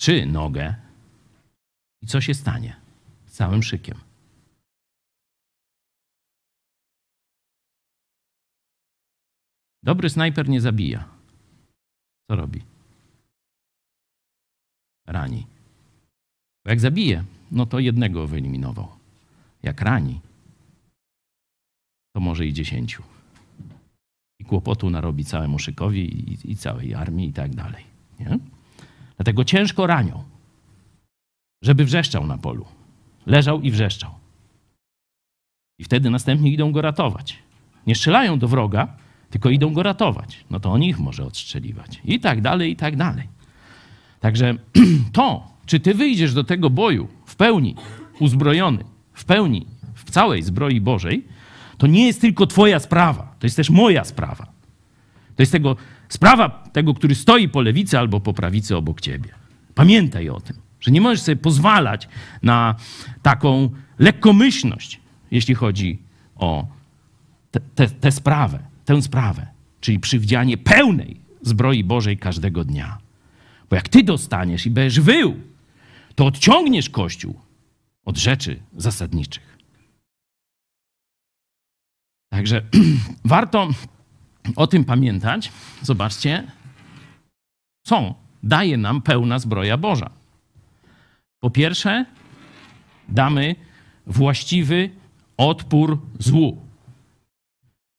[0.00, 0.74] czy nogę.
[2.02, 2.76] I co się stanie
[3.26, 4.00] z całym szykiem?
[9.82, 11.08] Dobry snajper nie zabija.
[12.30, 12.62] Co robi?
[15.06, 15.46] Rani.
[16.64, 18.88] Bo jak zabije, no to jednego wyeliminował.
[19.62, 20.20] Jak rani,
[22.14, 23.02] to może i dziesięciu.
[24.50, 27.84] Kłopotu narobi całemu szykowi i, i całej armii i tak dalej.
[28.20, 28.38] Nie?
[29.16, 30.24] Dlatego ciężko ranią,
[31.62, 32.64] żeby wrzeszczał na polu.
[33.26, 34.10] Leżał i wrzeszczał.
[35.78, 37.38] I wtedy następnie idą go ratować.
[37.86, 38.96] Nie strzelają do wroga,
[39.30, 40.44] tylko idą go ratować.
[40.50, 42.00] No to on ich może odstrzeliwać.
[42.04, 43.28] I tak dalej, i tak dalej.
[44.20, 44.54] Także
[45.12, 47.74] to, czy ty wyjdziesz do tego boju w pełni
[48.20, 51.24] uzbrojony, w pełni, w całej zbroi Bożej,
[51.80, 54.46] to nie jest tylko twoja sprawa, to jest też moja sprawa.
[55.36, 55.76] To jest tego,
[56.08, 59.30] sprawa tego, który stoi po lewicy albo po prawicy obok ciebie.
[59.74, 62.08] Pamiętaj o tym, że nie możesz sobie pozwalać
[62.42, 62.74] na
[63.22, 65.00] taką lekkomyślność,
[65.30, 65.98] jeśli chodzi
[66.36, 66.66] o
[68.00, 69.46] tę sprawę, tę sprawę,
[69.80, 72.98] czyli przywdzianie pełnej zbroi Bożej każdego dnia.
[73.70, 75.34] Bo jak ty dostaniesz i będziesz wył,
[76.14, 77.40] to odciągniesz Kościół
[78.04, 79.49] od rzeczy zasadniczych.
[82.32, 82.62] Także
[83.24, 83.68] warto
[84.56, 85.52] o tym pamiętać.
[85.82, 86.46] Zobaczcie,
[87.86, 90.10] co daje nam pełna zbroja Boża.
[91.40, 92.06] Po pierwsze,
[93.08, 93.56] damy
[94.06, 94.90] właściwy
[95.36, 96.58] odpór złu.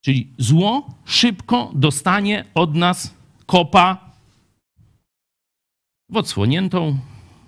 [0.02, 3.14] Czyli zło szybko dostanie od nas
[3.46, 4.12] kopa
[6.10, 6.98] w odsłoniętą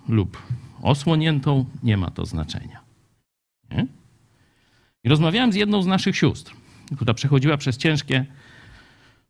[0.08, 0.42] lub
[0.82, 2.80] osłoniętą, nie ma to znaczenia.
[3.70, 3.86] Nie?
[5.04, 6.54] I rozmawiałem z jedną z naszych sióstr,
[6.96, 8.26] która przechodziła przez ciężkie,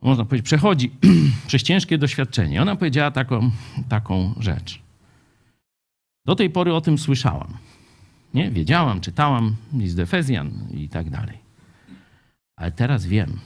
[0.02, 0.90] można powiedzieć, przechodzi
[1.46, 2.62] przez ciężkie doświadczenie.
[2.62, 3.50] Ona powiedziała taką,
[3.88, 4.82] taką rzecz.
[6.24, 7.56] Do tej pory o tym słyszałam.
[8.34, 8.50] Nie?
[8.50, 11.38] Wiedziałam, czytałam list Efezjan i tak dalej.
[12.56, 13.40] Ale teraz wiem,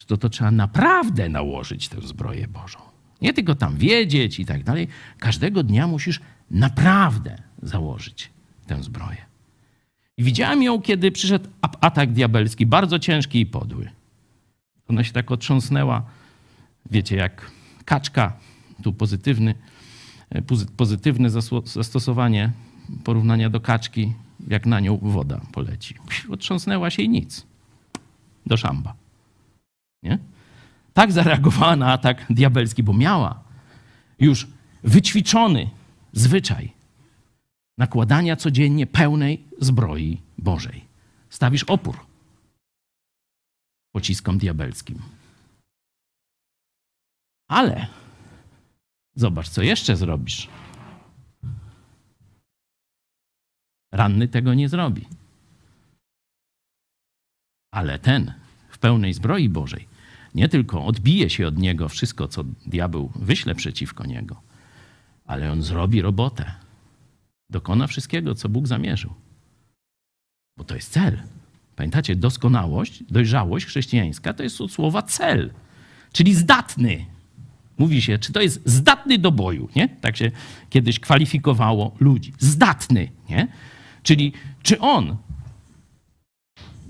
[0.00, 2.78] że to, to trzeba naprawdę nałożyć tę zbroję Bożą.
[3.22, 4.88] Nie tylko tam wiedzieć i tak dalej.
[5.18, 6.20] Każdego dnia musisz
[6.50, 8.30] naprawdę założyć
[8.66, 9.29] tę zbroję.
[10.20, 11.48] Widziałem ją, kiedy przyszedł
[11.80, 13.90] atak diabelski, bardzo ciężki i podły.
[14.88, 16.02] Ona się tak otrząsnęła,
[16.90, 17.50] wiecie, jak
[17.84, 18.32] kaczka,
[18.82, 19.54] tu pozytywny,
[20.30, 20.42] e,
[20.76, 21.30] pozytywne
[21.64, 22.52] zastosowanie
[23.04, 24.12] porównania do kaczki,
[24.48, 25.94] jak na nią woda poleci.
[26.30, 27.46] Otrząsnęła się i nic.
[28.46, 28.94] Do szamba.
[30.02, 30.18] Nie?
[30.94, 33.42] Tak zareagowała na atak diabelski, bo miała
[34.18, 34.46] już
[34.84, 35.70] wyćwiczony
[36.12, 36.72] zwyczaj
[37.80, 40.84] nakładania codziennie pełnej zbroi Bożej.
[41.30, 41.96] Stawisz opór
[43.94, 44.98] pociskom diabelskim.
[47.48, 47.86] Ale
[49.14, 50.48] zobacz, co jeszcze zrobisz.
[53.92, 55.06] Ranny tego nie zrobi.
[57.74, 58.32] Ale ten
[58.68, 59.88] w pełnej zbroi Bożej
[60.34, 64.42] nie tylko odbije się od niego wszystko, co diabeł wyśle przeciwko niego,
[65.24, 66.69] ale on zrobi robotę.
[67.50, 69.14] Dokona wszystkiego, co Bóg zamierzył.
[70.58, 71.22] Bo to jest cel.
[71.76, 75.52] Pamiętacie, doskonałość, dojrzałość chrześcijańska to jest od słowa cel.
[76.12, 77.06] czyli zdatny.
[77.78, 79.88] Mówi się, czy to jest zdatny do boju, nie?
[79.88, 80.30] Tak się
[80.70, 82.32] kiedyś kwalifikowało ludzi.
[82.38, 83.48] Zdatny, nie?
[84.02, 84.32] Czyli
[84.62, 85.16] czy on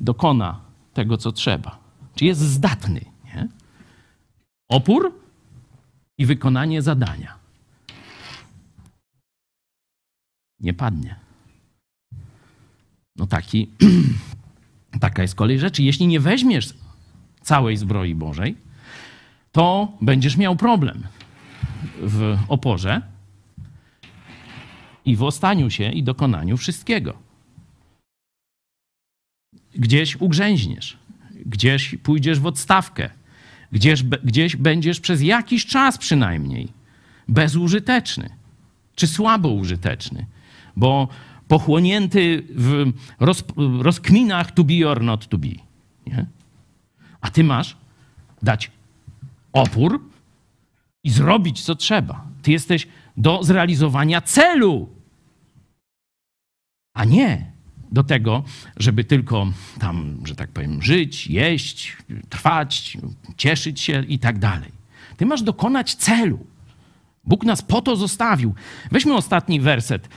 [0.00, 0.60] dokona
[0.94, 1.78] tego, co trzeba?
[2.14, 3.48] Czy jest zdatny, nie?
[4.68, 5.12] Opór
[6.18, 7.39] i wykonanie zadania.
[10.60, 11.16] Nie padnie.
[13.16, 13.70] No taki,
[15.00, 15.82] taka jest kolej rzeczy.
[15.82, 16.74] Jeśli nie weźmiesz
[17.42, 18.56] całej zbroi Bożej,
[19.52, 21.06] to będziesz miał problem
[22.02, 23.02] w oporze
[25.04, 27.18] i w ostaniu się i dokonaniu wszystkiego.
[29.74, 30.98] Gdzieś ugrzęźniesz,
[31.46, 33.10] gdzieś pójdziesz w odstawkę,
[33.72, 36.68] gdzieś, gdzieś będziesz przez jakiś czas przynajmniej
[37.28, 38.30] bezużyteczny
[38.94, 40.26] czy słabo użyteczny,
[40.80, 41.08] bo
[41.48, 43.44] pochłonięty w roz,
[43.80, 45.54] rozkminach to be or not to be.
[46.06, 46.26] Nie?
[47.20, 47.76] A ty masz
[48.42, 48.70] dać
[49.52, 50.00] opór
[51.04, 52.24] i zrobić co trzeba.
[52.42, 54.88] Ty jesteś do zrealizowania celu,
[56.94, 57.52] a nie
[57.92, 58.44] do tego,
[58.76, 59.46] żeby tylko
[59.78, 61.96] tam, że tak powiem, żyć, jeść,
[62.28, 62.98] trwać,
[63.36, 64.72] cieszyć się i tak dalej.
[65.16, 66.38] Ty masz dokonać celu.
[67.24, 68.54] Bóg nas po to zostawił.
[68.90, 70.08] Weźmy ostatni werset,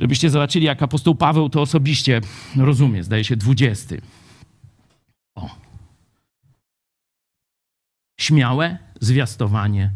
[0.00, 2.20] żebyście zobaczyli, jak apostoł Paweł to osobiście
[2.56, 3.04] rozumie.
[3.04, 4.00] Zdaje się, dwudziesty.
[5.34, 5.56] O.
[8.20, 9.90] Śmiałe zwiastowanie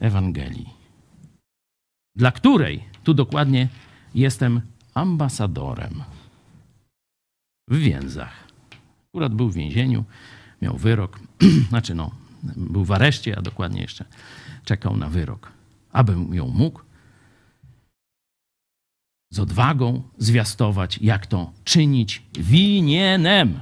[0.00, 0.68] Ewangelii,
[2.16, 3.68] dla której, tu dokładnie,
[4.14, 4.60] jestem
[4.94, 6.02] ambasadorem
[7.68, 8.48] w więzach.
[9.08, 10.04] Akurat był w więzieniu,
[10.62, 11.20] miał wyrok,
[11.68, 12.10] znaczy no,
[12.56, 14.04] był w areszcie, a dokładnie jeszcze
[14.64, 15.52] czekał na wyrok.
[15.92, 16.83] Abym ją mógł
[19.34, 23.60] z odwagą zwiastować, jak to czynić winienem.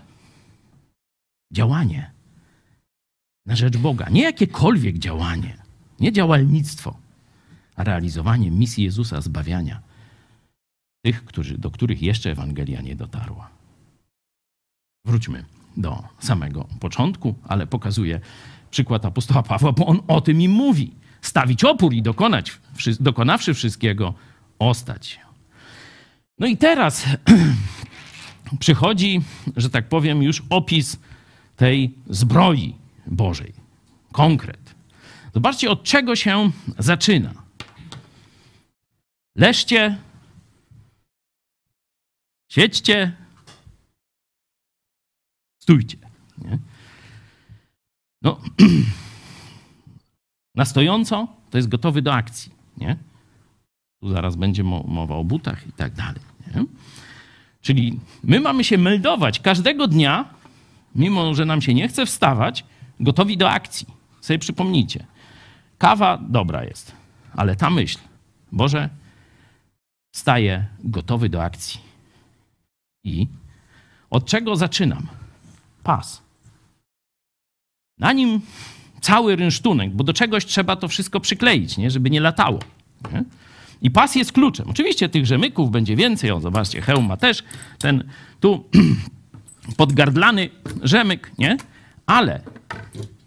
[1.52, 2.10] Działanie
[3.46, 4.08] na rzecz Boga.
[4.08, 5.56] Nie jakiekolwiek działanie,
[6.00, 6.96] nie działalnictwo,
[7.76, 9.80] a realizowanie misji Jezusa zbawiania
[11.04, 13.50] tych, którzy, do których jeszcze Ewangelia nie dotarła.
[15.04, 15.44] Wróćmy
[15.76, 18.20] do samego początku, ale pokazuje
[18.70, 20.94] przykład apostoła Pawła, bo on o tym im mówi.
[21.22, 22.58] Stawić opór i dokonać,
[23.00, 24.14] dokonawszy wszystkiego,
[24.58, 25.20] ostać.
[26.38, 27.04] No i teraz
[28.60, 29.20] przychodzi,
[29.56, 30.98] że tak powiem, już opis
[31.56, 32.74] tej zbroi
[33.06, 33.52] Bożej.
[34.12, 34.74] Konkret.
[35.34, 37.34] Zobaczcie, od czego się zaczyna.
[39.36, 39.98] Leżcie,
[42.48, 43.16] siedźcie,
[45.58, 45.98] stójcie.
[46.38, 46.58] Nie?
[48.22, 48.40] No,
[50.54, 52.52] na stojąco to jest gotowy do akcji.
[52.76, 52.96] Nie?
[54.02, 56.20] Tu zaraz będzie mowa o butach i tak dalej.
[56.54, 56.64] Nie?
[57.60, 60.24] Czyli my mamy się meldować każdego dnia,
[60.94, 62.64] mimo że nam się nie chce wstawać,
[63.00, 63.86] gotowi do akcji.
[64.20, 65.06] Sobie przypomnijcie.
[65.78, 66.92] Kawa dobra jest,
[67.36, 67.98] ale ta myśl,
[68.52, 68.88] Boże,
[70.14, 71.80] staję gotowy do akcji.
[73.04, 73.26] I
[74.10, 75.06] od czego zaczynam?
[75.82, 76.22] Pas.
[77.98, 78.40] Na nim
[79.00, 81.90] cały rynsztunek, bo do czegoś trzeba to wszystko przykleić, nie?
[81.90, 82.58] żeby nie latało.
[83.12, 83.24] Nie?
[83.82, 84.70] I pas jest kluczem.
[84.70, 86.30] Oczywiście tych rzemyków będzie więcej.
[86.30, 87.44] O, zobaczcie, hełm ma też
[87.78, 88.04] ten
[88.40, 88.64] tu
[89.76, 90.50] podgardlany
[90.82, 91.56] rzemyk, nie?
[92.06, 92.40] Ale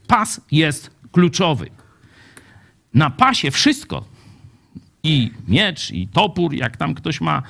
[0.07, 1.69] pas jest kluczowy.
[2.93, 4.05] Na pasie wszystko,
[5.03, 7.43] i miecz, i topór, jak tam ktoś ma,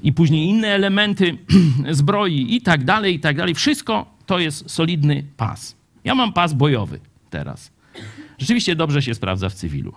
[0.00, 1.38] i później inne elementy
[1.90, 3.54] zbroi i tak dalej, i tak dalej.
[3.54, 5.76] Wszystko to jest solidny pas.
[6.04, 7.00] Ja mam pas bojowy
[7.30, 7.72] teraz.
[8.38, 9.94] Rzeczywiście dobrze się sprawdza w cywilu.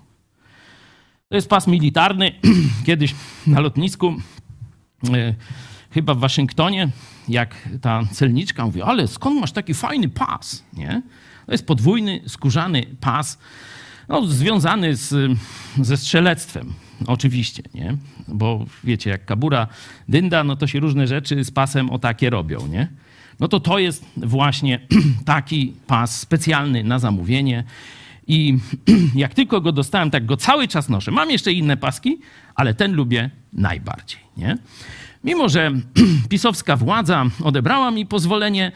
[1.32, 2.32] To jest pas militarny.
[2.86, 3.16] Kiedyś
[3.48, 4.16] na lotnisku,
[5.14, 5.34] e,
[5.92, 6.90] chyba w Waszyngtonie,
[7.30, 10.64] jak ta celniczka mówi, ale skąd masz taki fajny pas?
[10.74, 11.02] Nie?
[11.46, 13.40] To jest podwójny, skórzany pas,
[14.10, 15.38] no, związany z,
[15.82, 16.74] ze strzelectwem.
[17.08, 17.98] Oczywiście, nie?
[18.28, 19.68] Bo wiecie, jak kabura
[20.10, 22.88] dynda, no to się różne rzeczy z pasem o takie robią, nie?
[23.40, 24.80] No to to jest właśnie
[25.26, 27.64] taki pas specjalny na zamówienie.
[28.32, 28.58] I
[29.16, 31.12] jak tylko go dostałem, tak go cały czas noszę.
[31.12, 32.20] Mam jeszcze inne paski,
[32.56, 34.58] ale ten lubię najbardziej, nie?
[35.24, 35.72] Mimo, że
[36.30, 38.72] pisowska władza odebrała mi pozwolenie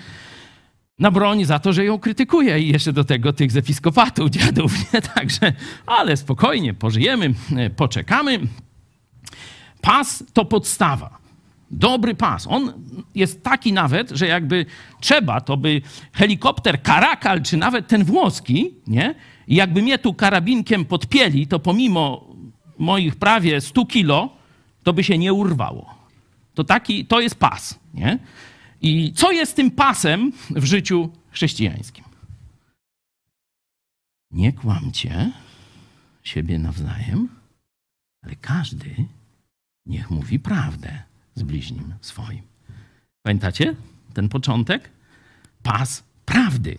[1.00, 4.94] na broń za to, że ją krytykuję i jeszcze do tego tych z episkopatu dziadów,
[4.94, 5.02] nie?
[5.02, 5.54] Także,
[5.86, 7.34] ale spokojnie, pożyjemy,
[7.76, 8.40] poczekamy.
[9.82, 11.18] Pas to podstawa.
[11.72, 12.48] Dobry pas.
[12.48, 12.74] On
[13.16, 14.66] jest taki nawet, że jakby
[15.00, 15.82] trzeba, to by
[16.14, 19.16] helikopter Karakal, czy nawet ten włoski, nie?
[19.48, 22.36] I jakby mnie tu karabinkiem podpieli, to pomimo
[22.78, 24.30] moich prawie 100 kilo,
[24.84, 25.96] to by się nie urwało.
[26.54, 28.20] To taki, to jest pas, nie?
[28.82, 32.06] I co jest tym pasem w życiu chrześcijańskim?
[34.32, 35.32] Nie kłamcie
[36.24, 37.30] siebie nawzajem,
[38.22, 38.96] ale każdy
[39.86, 41.04] niech mówi prawdę
[41.36, 42.42] z bliźnim swoim.
[43.22, 43.76] Pamiętacie
[44.14, 44.90] ten początek?
[45.64, 46.78] Pas prawdy.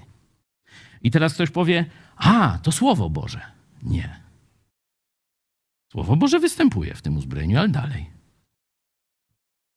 [1.03, 1.85] I teraz ktoś powie:
[2.17, 3.41] A, to Słowo Boże.
[3.83, 4.21] Nie.
[5.93, 8.11] Słowo Boże występuje w tym uzbrojeniu, ale dalej.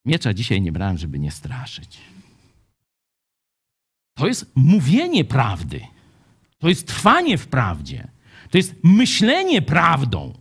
[0.05, 1.97] Miecza dzisiaj nie brałem, żeby nie straszyć.
[4.13, 5.81] To jest mówienie prawdy.
[6.57, 8.07] To jest trwanie w prawdzie.
[8.49, 10.33] To jest myślenie prawdą.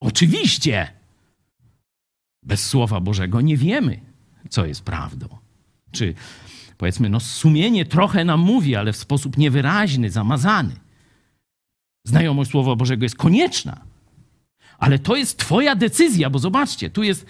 [0.00, 0.92] Oczywiście,
[2.42, 4.00] bez Słowa Bożego nie wiemy,
[4.48, 5.28] co jest prawdą.
[5.92, 6.14] Czy
[6.78, 10.76] powiedzmy, no sumienie trochę nam mówi, ale w sposób niewyraźny, zamazany.
[12.10, 13.80] Znajomość Słowa Bożego jest konieczna,
[14.78, 17.26] ale to jest Twoja decyzja, bo zobaczcie, tu jest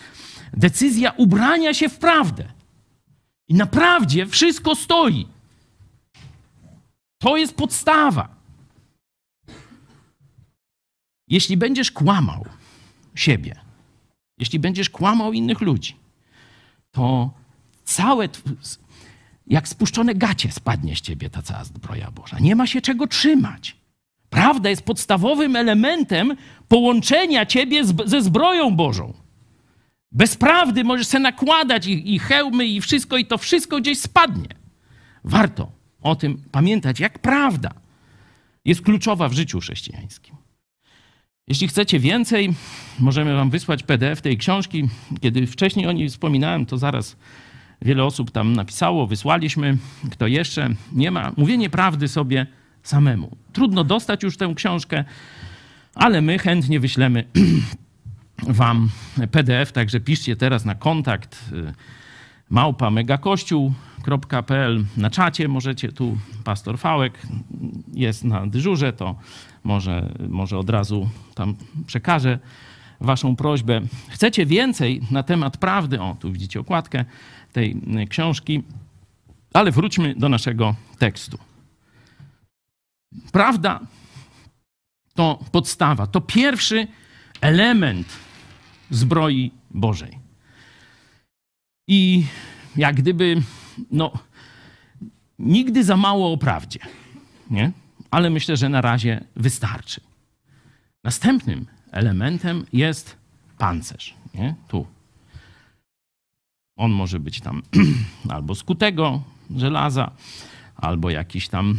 [0.53, 2.53] decyzja ubrania się w prawdę.
[3.49, 5.27] I na prawdzie wszystko stoi.
[7.19, 8.29] To jest podstawa.
[11.29, 12.47] Jeśli będziesz kłamał
[13.15, 13.61] siebie,
[14.39, 15.97] jeśli będziesz kłamał innych ludzi,
[16.91, 17.31] to
[17.85, 18.29] całe,
[19.47, 22.39] jak spuszczone gacie spadnie z ciebie ta cała zbroja Boża.
[22.39, 23.80] Nie ma się czego trzymać.
[24.31, 26.37] Prawda jest podstawowym elementem
[26.69, 29.15] połączenia ciebie z, ze zbroją Bożą.
[30.13, 34.49] Bez prawdy możesz sobie nakładać i, i hełmy i wszystko, i to wszystko gdzieś spadnie.
[35.25, 35.73] Warto
[36.03, 37.71] o tym pamiętać, jak prawda
[38.65, 40.37] jest kluczowa w życiu chrześcijańskim.
[41.49, 42.55] Jeśli chcecie więcej,
[42.99, 44.89] możemy Wam wysłać PDF tej książki.
[45.21, 47.17] Kiedy wcześniej o niej wspominałem, to zaraz
[47.83, 49.77] wiele osób tam napisało, wysłaliśmy.
[50.11, 52.47] Kto jeszcze nie ma, mówienie prawdy sobie
[52.83, 53.37] samemu.
[53.53, 55.05] Trudno dostać już tę książkę,
[55.95, 57.25] ale my chętnie wyślemy
[58.43, 58.89] Wam
[59.31, 61.73] PDF, także piszcie teraz na kontakt y,
[62.51, 64.85] małpa megakościół.pl.
[64.97, 67.19] Na czacie możecie, tu pastor Fałek
[67.95, 69.15] jest na dyżurze, to
[69.65, 71.55] może, może od razu tam
[71.87, 72.39] przekażę
[73.01, 73.81] waszą prośbę.
[74.09, 76.01] Chcecie więcej na temat prawdy?
[76.01, 77.05] O, tu widzicie okładkę
[77.53, 78.63] tej książki.
[79.55, 81.39] Ale wróćmy do naszego tekstu.
[83.33, 83.81] Prawda
[85.15, 86.87] to podstawa, to pierwszy
[87.41, 88.07] element
[88.91, 90.19] zbroi Bożej.
[91.89, 92.25] I
[92.77, 93.43] jak gdyby,
[93.91, 94.13] no,
[95.39, 96.81] nigdy za mało o prawdzie,
[97.51, 97.73] nie?
[98.11, 100.01] Ale myślę, że na razie wystarczy.
[101.05, 103.17] Następnym elementem jest
[103.59, 104.55] pancerz, nie?
[104.69, 104.87] Tu.
[106.77, 107.63] On może być tam
[108.35, 109.23] albo z kutego
[109.57, 110.11] żelaza,
[110.81, 111.79] albo jakiś tam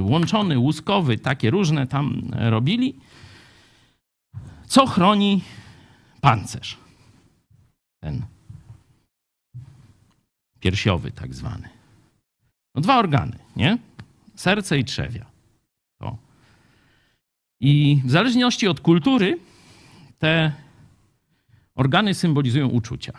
[0.00, 2.94] łączony, łuskowy, takie różne tam robili.
[4.66, 5.42] Co chroni
[6.20, 6.76] pancerz?
[8.02, 8.22] Ten
[10.60, 11.68] piersiowy tak zwany.
[12.74, 13.78] No dwa organy, nie?
[14.34, 15.26] Serce i trzewia.
[16.00, 16.18] To.
[17.60, 19.38] I w zależności od kultury
[20.18, 20.52] te
[21.74, 23.12] organy symbolizują uczucia.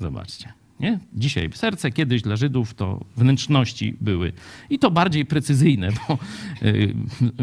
[0.00, 0.61] Zobaczcie.
[0.82, 0.98] Nie?
[1.12, 4.32] Dzisiaj serce, kiedyś dla Żydów to wnętrzności były.
[4.70, 6.18] I to bardziej precyzyjne, bo
[6.62, 6.94] y,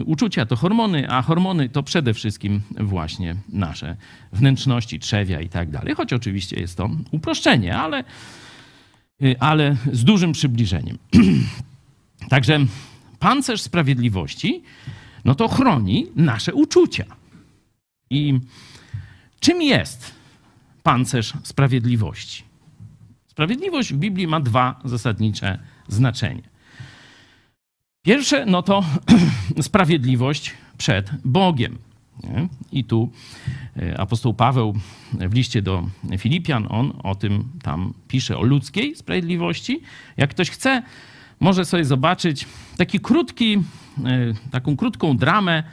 [0.06, 3.96] uczucia to hormony, a hormony to przede wszystkim właśnie nasze
[4.34, 5.96] wnętrzności, trzewia i tak dalej.
[5.96, 8.04] Choć oczywiście jest to uproszczenie, ale
[9.22, 10.98] Y, ale z dużym przybliżeniem.
[12.30, 12.60] Także
[13.20, 14.64] pancerz sprawiedliwości,
[15.26, 17.06] no to chroni nasze uczucia.
[18.10, 18.40] I
[19.40, 20.14] czym jest
[20.84, 22.44] pancerz sprawiedliwości?
[23.40, 26.44] Sprawiedliwość w Biblii ma dwa zasadnicze znaczenia.
[28.02, 28.84] Pierwsze, no to
[29.62, 31.78] sprawiedliwość przed Bogiem.
[32.72, 33.12] I tu
[33.78, 34.74] e, apostoł Paweł
[35.14, 35.88] w liście do
[36.18, 39.82] Filipian, on o tym tam pisze, o ludzkiej sprawiedliwości.
[40.18, 40.84] Jak ktoś chce,
[41.40, 42.46] może sobie zobaczyć
[42.78, 43.62] taki krótki, e,
[44.52, 45.64] taką krótką dramę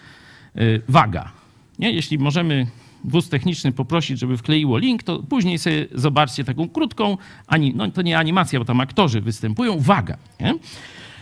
[0.54, 1.32] e, Waga.
[1.78, 1.90] Nie?
[1.90, 2.66] Jeśli możemy
[3.06, 8.02] wóz techniczny poprosić, żeby wkleiło link, to później sobie zobaczcie taką krótką, ani, no to
[8.02, 10.16] nie animacja, bo tam aktorzy występują, Waga.
[10.40, 10.54] Nie?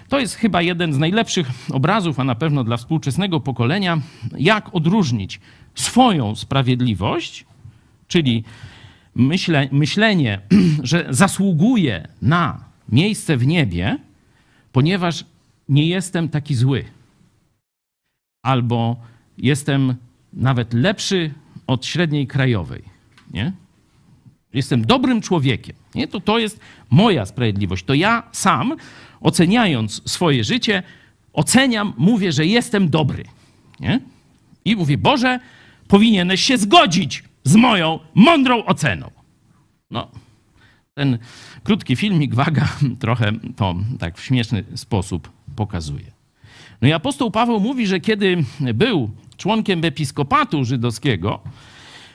[0.08, 4.00] To jest chyba jeden z najlepszych obrazów, a na pewno dla współczesnego pokolenia,
[4.38, 5.40] jak odróżnić
[5.74, 7.44] swoją sprawiedliwość,
[8.08, 8.44] czyli
[9.14, 10.40] myśle, myślenie,
[10.82, 13.98] że zasługuje na miejsce w niebie,
[14.72, 15.24] ponieważ
[15.68, 16.84] nie jestem taki zły,
[18.42, 18.96] albo
[19.38, 19.94] jestem
[20.32, 21.30] nawet lepszy
[21.66, 22.82] od średniej krajowej.
[23.30, 23.52] Nie?
[24.52, 25.76] Jestem dobrym człowiekiem.
[25.94, 26.08] Nie?
[26.08, 26.60] To, to jest
[26.90, 27.84] moja sprawiedliwość.
[27.84, 28.76] To ja sam
[29.20, 30.82] oceniając swoje życie,
[31.32, 33.24] oceniam, mówię, że jestem dobry.
[33.80, 34.00] Nie?
[34.64, 35.40] I mówię, Boże,
[35.88, 39.10] powinieneś się zgodzić z moją mądrą oceną.
[39.90, 40.08] No,
[40.94, 41.18] ten
[41.64, 42.68] krótki filmik, waga,
[43.00, 46.12] trochę to tak w śmieszny sposób pokazuje.
[46.84, 51.40] No i apostoł Paweł mówi, że kiedy był członkiem episkopatu żydowskiego,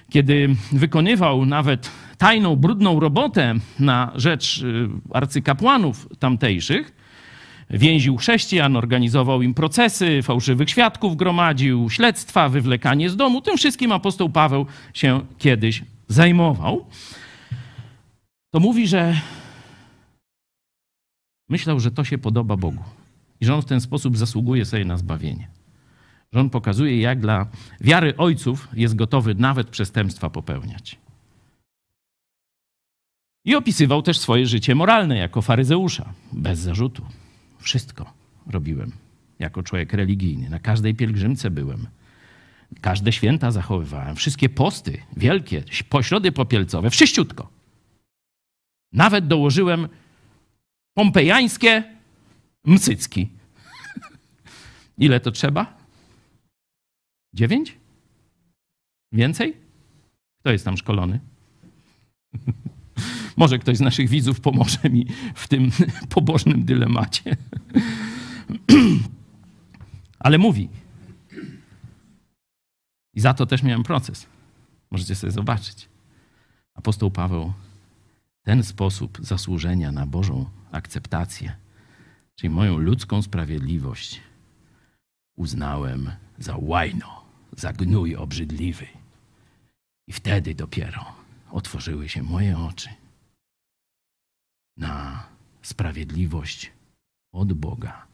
[0.10, 6.96] kiedy wykonywał nawet tajną, brudną robotę na rzecz y, arcykapłanów tamtejszych,
[7.70, 13.42] więził chrześcijan, organizował im procesy, fałszywych świadków gromadził, śledztwa, wywlekanie z domu.
[13.42, 16.86] Tym wszystkim apostoł Paweł się kiedyś zajmował.
[18.52, 19.22] To mówi, że
[21.50, 22.99] myślał, że to się podoba Bogu
[23.42, 25.48] i że on w ten sposób zasługuje sobie na zbawienie.
[26.34, 27.48] Że on pokazuje, jak dla
[27.82, 30.98] wiary ojców jest gotowy nawet przestępstwa popełniać.
[33.46, 37.06] I opisywał też swoje życie moralne jako faryzeusza, bez zarzutu.
[37.60, 38.14] Wszystko
[38.48, 38.92] robiłem
[39.40, 40.50] jako człowiek religijny.
[40.50, 41.88] Na każdej pielgrzymce byłem.
[42.82, 44.16] Każde święta zachowywałem.
[44.16, 47.50] Wszystkie posty wielkie, pośrody popielcowe, wszyściutko.
[48.94, 49.88] Nawet dołożyłem
[50.94, 51.84] pompejańskie
[52.66, 53.30] mcycki.
[54.98, 55.78] Ile to trzeba?
[57.34, 57.78] Dziewięć?
[59.12, 59.58] Więcej?
[60.40, 61.20] Kto jest tam szkolony?
[63.38, 65.72] Może ktoś z naszych widzów pomoże mi w tym
[66.10, 67.38] pobożnym dylemacie.
[70.20, 70.70] Ale mówi.
[73.14, 74.28] I za to też miałem proces.
[74.92, 75.90] Możecie sobie zobaczyć.
[76.76, 77.54] Apostoł Paweł
[78.44, 81.56] ten sposób zasłużenia na Bożą akceptację,
[82.40, 84.22] czyli moją ludzką sprawiedliwość,
[85.36, 88.88] uznałem za łajno, za gnój obrzydliwy.
[90.08, 91.16] I wtedy dopiero
[91.52, 92.90] otworzyły się moje oczy
[94.78, 95.24] na
[95.62, 96.72] sprawiedliwość
[97.32, 98.08] od Boga,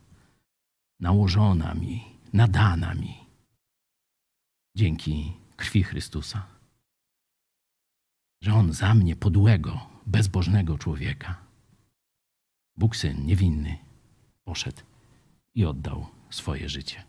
[1.00, 2.04] nałożona mi,
[2.34, 3.18] nadana mi
[4.76, 6.48] dzięki krwi Chrystusa.
[8.42, 11.38] Że On za mnie, podłego, bezbożnego człowieka,
[12.78, 13.85] Bóg Syn niewinny,
[14.46, 14.82] poszedł
[15.56, 17.04] i oddał swoje życie.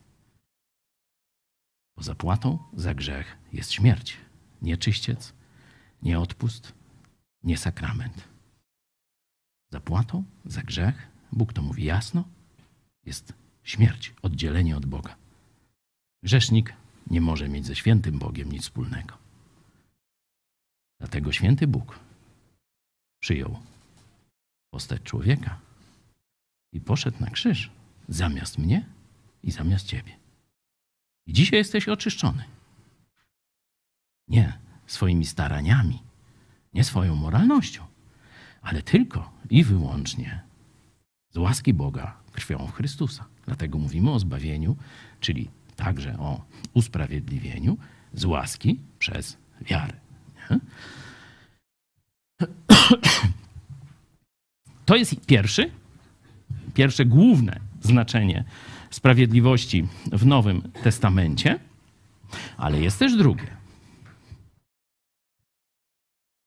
[1.97, 4.17] Bo zapłatą za grzech jest śmierć,
[4.63, 5.33] nie czyściec,
[6.03, 6.73] nie odpust,
[7.43, 8.29] nie sakrament.
[9.73, 12.25] Zapłatą za grzech, Bóg to mówi jasno,
[13.05, 13.33] jest
[13.63, 15.17] śmierć, oddzielenie od Boga.
[16.23, 16.73] Grzesznik
[17.11, 19.19] nie może mieć ze świętym Bogiem nic wspólnego.
[21.01, 21.99] Dlatego święty Bóg
[23.21, 23.59] przyjął
[24.71, 25.66] postać człowieka
[26.77, 27.71] i poszedł na krzyż
[28.09, 28.85] zamiast mnie
[29.43, 30.13] i zamiast ciebie.
[31.27, 32.45] I dzisiaj jesteś oczyszczony.
[34.29, 36.03] Nie swoimi staraniami,
[36.75, 37.85] nie swoją moralnością,
[38.63, 40.43] ale tylko i wyłącznie
[41.31, 43.25] z łaski Boga krwią Chrystusa.
[43.47, 44.77] Dlatego mówimy o zbawieniu,
[45.21, 47.79] czyli także o usprawiedliwieniu
[48.15, 49.95] z łaski przez wiarę.
[50.51, 50.61] Nie?
[54.87, 55.71] To jest pierwszy,
[56.77, 58.45] pierwsze główne znaczenie
[58.91, 61.59] sprawiedliwości w Nowym Testamencie,
[62.57, 63.57] ale jest też drugie.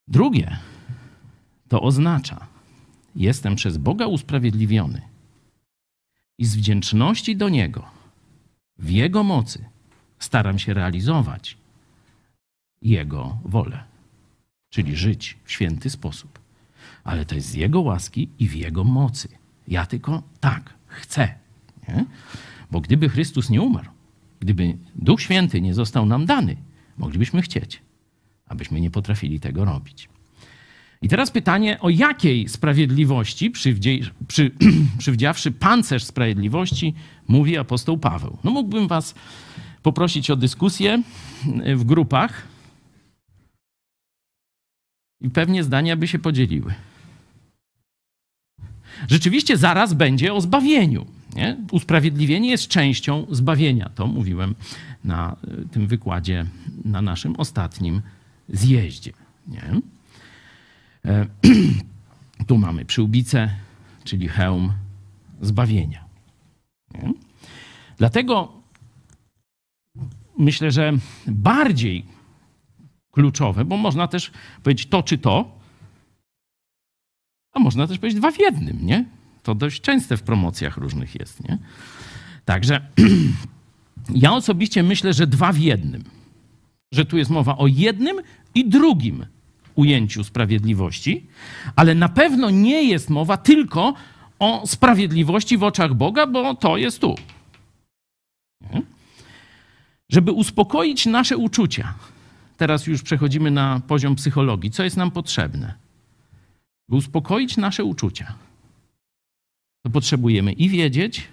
[0.07, 0.57] Drugie
[1.67, 2.47] to oznacza,
[3.15, 5.01] jestem przez Boga usprawiedliwiony
[6.38, 7.86] i z wdzięczności do Niego,
[8.77, 9.65] w Jego mocy,
[10.19, 11.57] staram się realizować
[12.82, 13.84] Jego wolę,
[14.69, 16.39] czyli żyć w święty sposób.
[17.03, 19.39] Ale to jest z Jego łaski i w Jego mocy.
[19.70, 21.34] Ja tylko tak chcę.
[21.88, 22.05] Nie?
[22.72, 23.89] Bo gdyby Chrystus nie umarł,
[24.39, 26.55] gdyby Duch Święty nie został nam dany,
[26.97, 27.82] moglibyśmy chcieć,
[28.47, 30.09] abyśmy nie potrafili tego robić.
[31.01, 33.51] I teraz pytanie, o jakiej sprawiedliwości,
[34.28, 34.51] przy,
[34.97, 36.93] przywdziawszy pancerz sprawiedliwości,
[37.28, 38.38] mówi apostoł Paweł.
[38.43, 39.15] No mógłbym was
[39.84, 41.03] poprosić o dyskusję
[41.76, 42.47] w grupach
[45.22, 46.74] i pewnie zdania by się podzieliły.
[49.08, 51.06] Rzeczywiście zaraz będzie o zbawieniu.
[51.36, 51.58] Nie?
[51.72, 53.89] Usprawiedliwienie jest częścią zbawienia.
[53.95, 54.56] To mówiłem
[55.04, 55.36] na
[55.72, 56.45] tym wykładzie,
[56.86, 58.02] na naszym ostatnim
[58.50, 59.14] zjeździe.
[59.47, 59.82] Nie?
[61.06, 61.26] E,
[62.47, 63.50] tu mamy przyłbicę,
[64.04, 64.74] czyli hełm
[65.41, 66.06] zbawienia.
[66.93, 67.14] Nie?
[67.97, 68.54] Dlatego
[70.38, 70.93] myślę, że
[71.28, 72.06] bardziej
[73.12, 74.32] kluczowe, bo można też
[74.64, 75.59] powiedzieć to czy to,
[77.54, 79.06] a można też powiedzieć dwa w jednym, nie?
[79.43, 81.58] To dość częste w promocjach różnych jest, nie?
[82.45, 82.88] Także
[84.16, 86.04] ja osobiście myślę, że dwa w jednym.
[86.91, 88.18] Że tu jest mowa o jednym
[88.56, 89.26] i drugim
[89.76, 91.28] ujęciu sprawiedliwości,
[91.76, 93.93] ale na pewno nie jest mowa tylko
[94.39, 97.16] o sprawiedliwości w oczach Boga, bo to jest tu.
[98.74, 98.82] Nie?
[100.10, 101.93] Żeby uspokoić nasze uczucia,
[102.58, 105.89] teraz już przechodzimy na poziom psychologii, co jest nam potrzebne?
[106.90, 108.36] By uspokoić nasze uczucia,
[109.84, 111.28] to potrzebujemy i wiedzieć,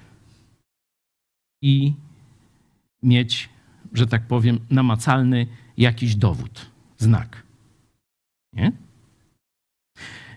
[1.63, 1.93] i
[3.03, 3.49] mieć,
[3.93, 5.47] że tak powiem, namacalny
[5.77, 7.43] jakiś dowód, znak.
[8.53, 8.73] Nie?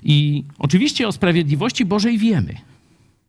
[0.03, 2.55] I oczywiście o sprawiedliwości Bożej wiemy.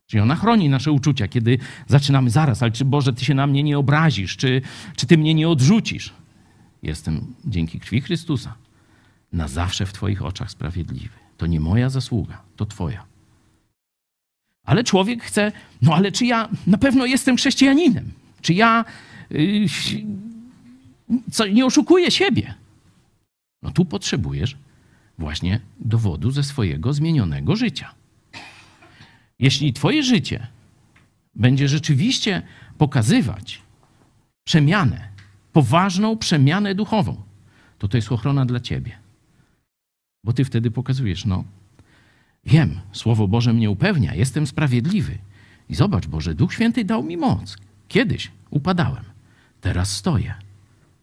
[0.06, 3.62] Czyli ona chroni nasze uczucia, kiedy zaczynamy zaraz, ale czy Boże, Ty się na mnie
[3.62, 4.62] nie obrazisz, czy,
[4.96, 6.12] czy Ty mnie nie odrzucisz?
[6.82, 8.54] Jestem dzięki krwi Chrystusa
[9.32, 11.29] na zawsze w Twoich oczach sprawiedliwy.
[11.40, 13.04] To nie moja zasługa, to Twoja.
[14.64, 18.10] Ale człowiek chce, no ale czy ja na pewno jestem chrześcijaninem?
[18.42, 18.84] Czy ja
[19.30, 19.66] yy,
[21.32, 22.54] co, nie oszukuję siebie?
[23.62, 24.56] No tu potrzebujesz
[25.18, 27.94] właśnie dowodu ze swojego zmienionego życia.
[29.38, 30.46] Jeśli Twoje życie
[31.34, 32.42] będzie rzeczywiście
[32.78, 33.62] pokazywać
[34.44, 35.08] przemianę,
[35.52, 37.22] poważną przemianę duchową,
[37.78, 39.09] to to jest ochrona dla Ciebie.
[40.24, 41.44] Bo Ty wtedy pokazujesz, no,
[42.46, 45.18] wiem, Słowo Boże mnie upewnia, jestem sprawiedliwy.
[45.68, 47.56] I zobacz, Boże, Duch Święty dał mi moc.
[47.88, 49.04] Kiedyś upadałem,
[49.60, 50.34] teraz stoję.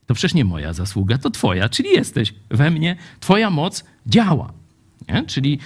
[0.06, 4.54] To przecież nie moja zasługa, to Twoja, czyli jesteś we mnie, Twoja moc działa.
[5.10, 5.26] Nie?
[5.26, 5.60] Czyli,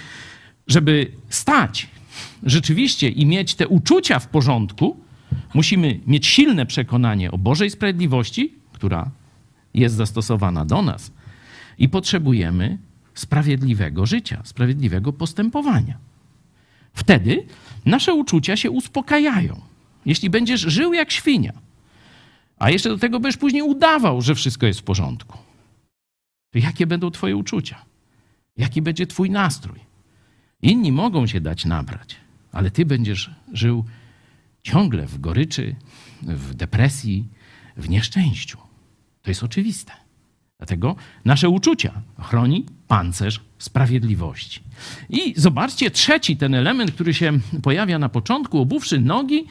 [0.66, 1.88] żeby stać
[2.42, 4.96] rzeczywiście i mieć te uczucia w porządku,
[5.54, 9.10] musimy mieć silne przekonanie o Bożej sprawiedliwości, która
[9.74, 11.12] jest zastosowana do nas,
[11.78, 12.78] i potrzebujemy
[13.14, 15.98] sprawiedliwego życia, sprawiedliwego postępowania.
[16.94, 17.46] Wtedy
[17.84, 19.60] nasze uczucia się uspokajają.
[20.06, 21.52] Jeśli będziesz żył jak świnia,
[22.58, 25.38] a jeszcze do tego będziesz później udawał, że wszystko jest w porządku,
[26.50, 27.84] to jakie będą Twoje uczucia?
[28.56, 29.80] Jaki będzie Twój nastrój?
[30.62, 32.16] Inni mogą się dać nabrać,
[32.52, 33.84] ale Ty będziesz żył
[34.62, 35.76] ciągle w goryczy,
[36.22, 37.28] w depresji,
[37.76, 38.58] w nieszczęściu.
[39.22, 40.01] To jest oczywiste.
[40.62, 44.60] Dlatego nasze uczucia chroni pancerz sprawiedliwości.
[45.10, 47.32] I zobaczcie, trzeci ten element, który się
[47.62, 49.46] pojawia na początku, obuwszy nogi,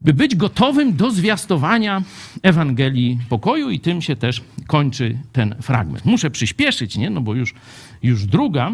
[0.00, 2.02] by być gotowym do zwiastowania
[2.42, 6.04] Ewangelii pokoju, i tym się też kończy ten fragment.
[6.04, 7.10] Muszę przyspieszyć, nie?
[7.10, 7.54] No bo już,
[8.02, 8.72] już druga,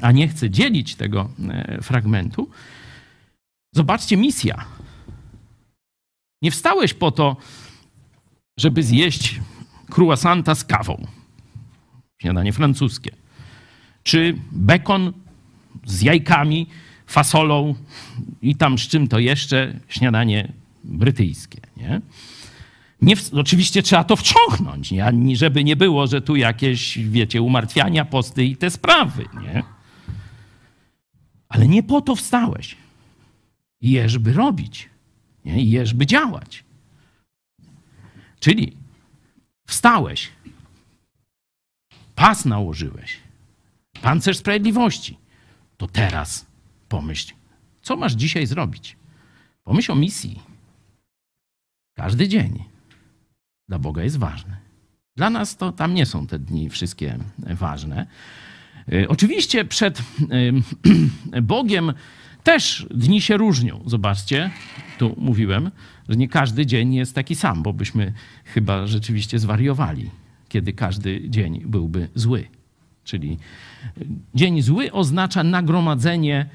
[0.00, 2.50] a nie chcę dzielić tego e, fragmentu.
[3.72, 4.64] Zobaczcie, misja.
[6.42, 7.36] Nie wstałeś po to,
[8.58, 9.40] żeby zjeść
[9.96, 11.06] croissanta z kawą,
[12.18, 13.10] śniadanie francuskie,
[14.02, 15.12] czy bekon
[15.86, 16.66] z jajkami,
[17.06, 17.74] fasolą
[18.42, 20.52] i tam z czym to jeszcze, śniadanie
[20.84, 21.60] brytyjskie.
[21.76, 22.00] Nie?
[23.02, 25.04] Nie, oczywiście trzeba to wciągnąć, nie?
[25.04, 29.62] Ani żeby nie było, że tu jakieś, wiecie, umartwiania, posty i te sprawy, nie?
[31.48, 32.76] Ale nie po to wstałeś.
[33.80, 34.88] Jesz, by robić.
[35.44, 35.64] Nie?
[35.64, 36.64] Jesz, by działać.
[38.40, 38.76] Czyli
[39.66, 40.32] wstałeś,
[42.14, 43.20] pas nałożyłeś,
[44.02, 45.18] pancerz sprawiedliwości,
[45.76, 46.46] to teraz
[46.88, 47.34] pomyśl,
[47.82, 48.96] co masz dzisiaj zrobić.
[49.64, 50.40] Pomyśl o misji.
[51.96, 52.64] Każdy dzień
[53.68, 54.56] dla Boga jest ważny.
[55.16, 58.06] Dla nas to tam nie są te dni wszystkie ważne.
[58.92, 60.02] Y, Oczywiście przed y,
[61.42, 61.92] Bogiem
[62.44, 63.80] też dni się różnią.
[63.86, 64.50] Zobaczcie,
[64.98, 65.70] tu mówiłem,
[66.08, 68.12] że nie każdy dzień jest taki sam, bo byśmy
[68.44, 70.10] chyba rzeczywiście zwariowali,
[70.48, 72.46] kiedy każdy dzień byłby zły.
[73.04, 73.38] Czyli
[73.98, 76.46] y, dzień zły oznacza nagromadzenie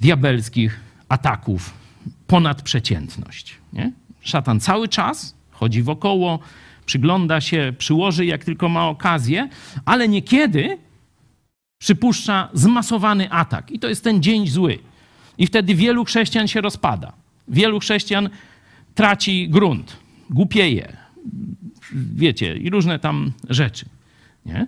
[0.00, 1.74] diabelskich ataków
[2.26, 3.56] ponad przeciętność.
[3.72, 3.92] Nie?
[4.20, 6.38] Szatan cały czas chodzi wokoło,
[6.86, 9.48] przygląda się, przyłoży jak tylko ma okazję,
[9.84, 10.78] ale niekiedy
[11.78, 13.70] przypuszcza zmasowany atak.
[13.70, 14.78] I to jest ten dzień zły.
[15.40, 17.12] I wtedy wielu chrześcijan się rozpada.
[17.48, 18.30] Wielu chrześcijan
[18.94, 19.96] traci grunt,
[20.30, 20.96] głupieje,
[21.92, 23.86] wiecie, i różne tam rzeczy.
[24.46, 24.66] Nie?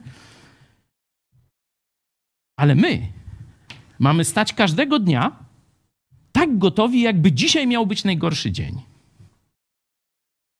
[2.57, 3.07] Ale my
[3.99, 5.37] mamy stać każdego dnia
[6.33, 8.81] tak gotowi, jakby dzisiaj miał być najgorszy dzień.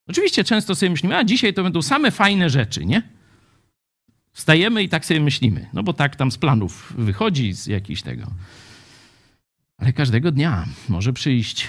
[0.09, 3.03] Oczywiście często sobie myślimy, a dzisiaj to będą same fajne rzeczy, nie?
[4.33, 8.27] Wstajemy i tak sobie myślimy, no bo tak tam z planów wychodzi, z jakichś tego.
[9.83, 11.69] Ale każdego dnia może przyjść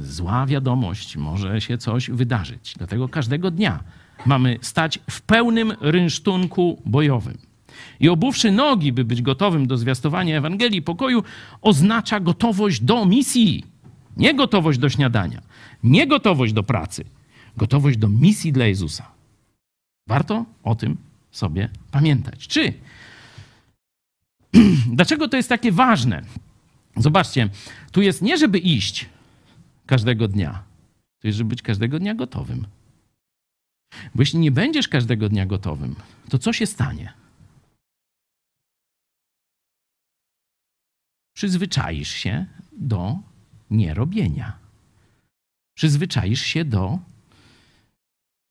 [0.00, 2.74] zła wiadomość, może się coś wydarzyć.
[2.78, 3.84] Dlatego każdego dnia
[4.26, 7.38] mamy stać w pełnym rynsztunku bojowym.
[8.00, 11.22] I obuwszy nogi, by być gotowym do zwiastowania Ewangelii pokoju,
[11.62, 13.64] oznacza gotowość do misji.
[14.16, 15.42] Nie gotowość do śniadania,
[15.82, 17.04] nie gotowość do pracy,
[17.56, 19.10] gotowość do misji dla Jezusa.
[20.06, 20.96] Warto o tym
[21.30, 22.48] sobie pamiętać.
[22.48, 22.72] Czy?
[24.96, 26.22] Dlaczego to jest takie ważne?
[26.96, 27.48] Zobaczcie,
[27.92, 29.08] tu jest nie, żeby iść
[29.86, 30.62] każdego dnia,
[31.20, 32.66] to jest, żeby być każdego dnia gotowym.
[34.14, 35.96] Bo jeśli nie będziesz każdego dnia gotowym,
[36.28, 37.12] to co się stanie?
[41.36, 43.18] Przyzwyczaisz się do
[43.70, 44.58] nierobienia.
[45.76, 46.98] przyzwyczaisz się do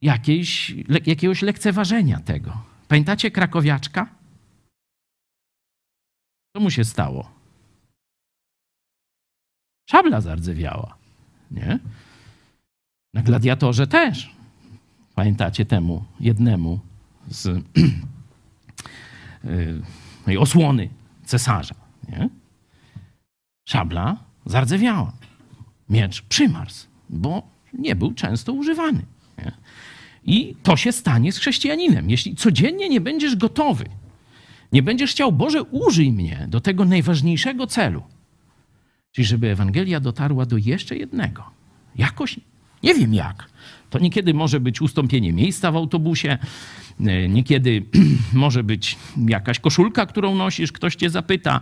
[0.02, 2.64] jakiejś, le, jakiegoś lekceważenia tego.
[2.88, 4.16] Pamiętacie krakowiaczka?
[6.56, 7.43] Co mu się stało?
[9.86, 10.96] Szabla zardzewiała,
[11.52, 11.80] nie?
[13.14, 14.36] Na gladiatorze też.
[15.16, 16.80] Pamiętacie temu jednemu
[17.28, 17.48] z
[20.28, 20.90] y, osłony
[21.26, 21.76] cesarza,
[22.10, 22.30] nie?
[23.66, 25.14] Szabla zardzewiała.
[25.90, 29.06] Miecz przymarzł, bo nie był często używany.
[29.38, 29.52] Nie?
[30.26, 32.10] I to się stanie z chrześcijaninem.
[32.10, 33.86] Jeśli codziennie nie będziesz gotowy,
[34.72, 38.04] nie będziesz chciał, Boże, użyj mnie do tego najważniejszego celu,
[39.14, 41.44] czyli żeby Ewangelia dotarła do jeszcze jednego.
[41.96, 42.40] Jakoś,
[42.84, 43.50] nie wiem jak.
[43.90, 46.38] To niekiedy może być ustąpienie miejsca w autobusie,
[47.00, 47.86] e, niekiedy
[48.34, 48.98] może być
[49.28, 51.62] jakaś koszulka, którą nosisz, ktoś cię zapyta,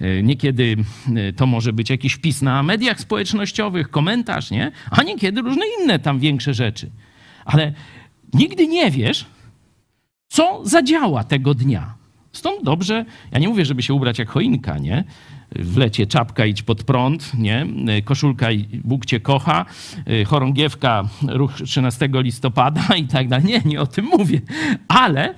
[0.00, 0.76] e, niekiedy
[1.16, 4.72] e, to może być jakiś wpis na mediach społecznościowych, komentarz, nie?
[4.90, 6.90] A niekiedy różne inne tam większe rzeczy.
[7.44, 7.72] Ale
[8.34, 9.26] nigdy nie wiesz,
[10.28, 11.94] co zadziała tego dnia.
[12.32, 15.04] Stąd dobrze, ja nie mówię, żeby się ubrać jak choinka, nie?
[15.56, 17.66] W lecie czapka idź pod prąd, nie?
[18.04, 19.66] Koszulka i Bóg cię kocha,
[20.26, 23.46] chorągiewka ruch 13 listopada i tak dalej.
[23.46, 24.40] Nie, nie o tym mówię.
[24.88, 25.34] Ale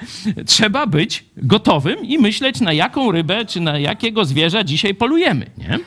[0.46, 5.78] trzeba być gotowym i myśleć, na jaką rybę czy na jakiego zwierza dzisiaj polujemy, nie?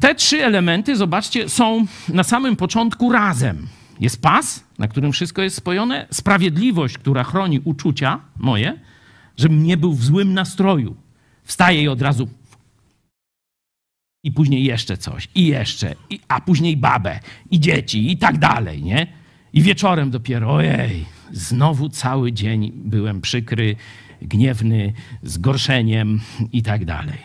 [0.00, 3.68] Te trzy elementy, zobaczcie, są na samym początku razem.
[4.00, 8.78] Jest pas, na którym wszystko jest spojone, sprawiedliwość, która chroni uczucia moje,
[9.36, 10.96] żebym nie był w złym nastroju.
[11.44, 12.28] Wstaję i od razu.
[14.24, 17.20] I później jeszcze coś, i jeszcze, i, a później babę,
[17.50, 19.06] i dzieci, i tak dalej, nie?
[19.52, 23.76] I wieczorem dopiero, ojej, znowu cały dzień byłem przykry,
[24.22, 24.92] gniewny,
[25.22, 26.20] zgorszeniem
[26.52, 27.18] i tak dalej.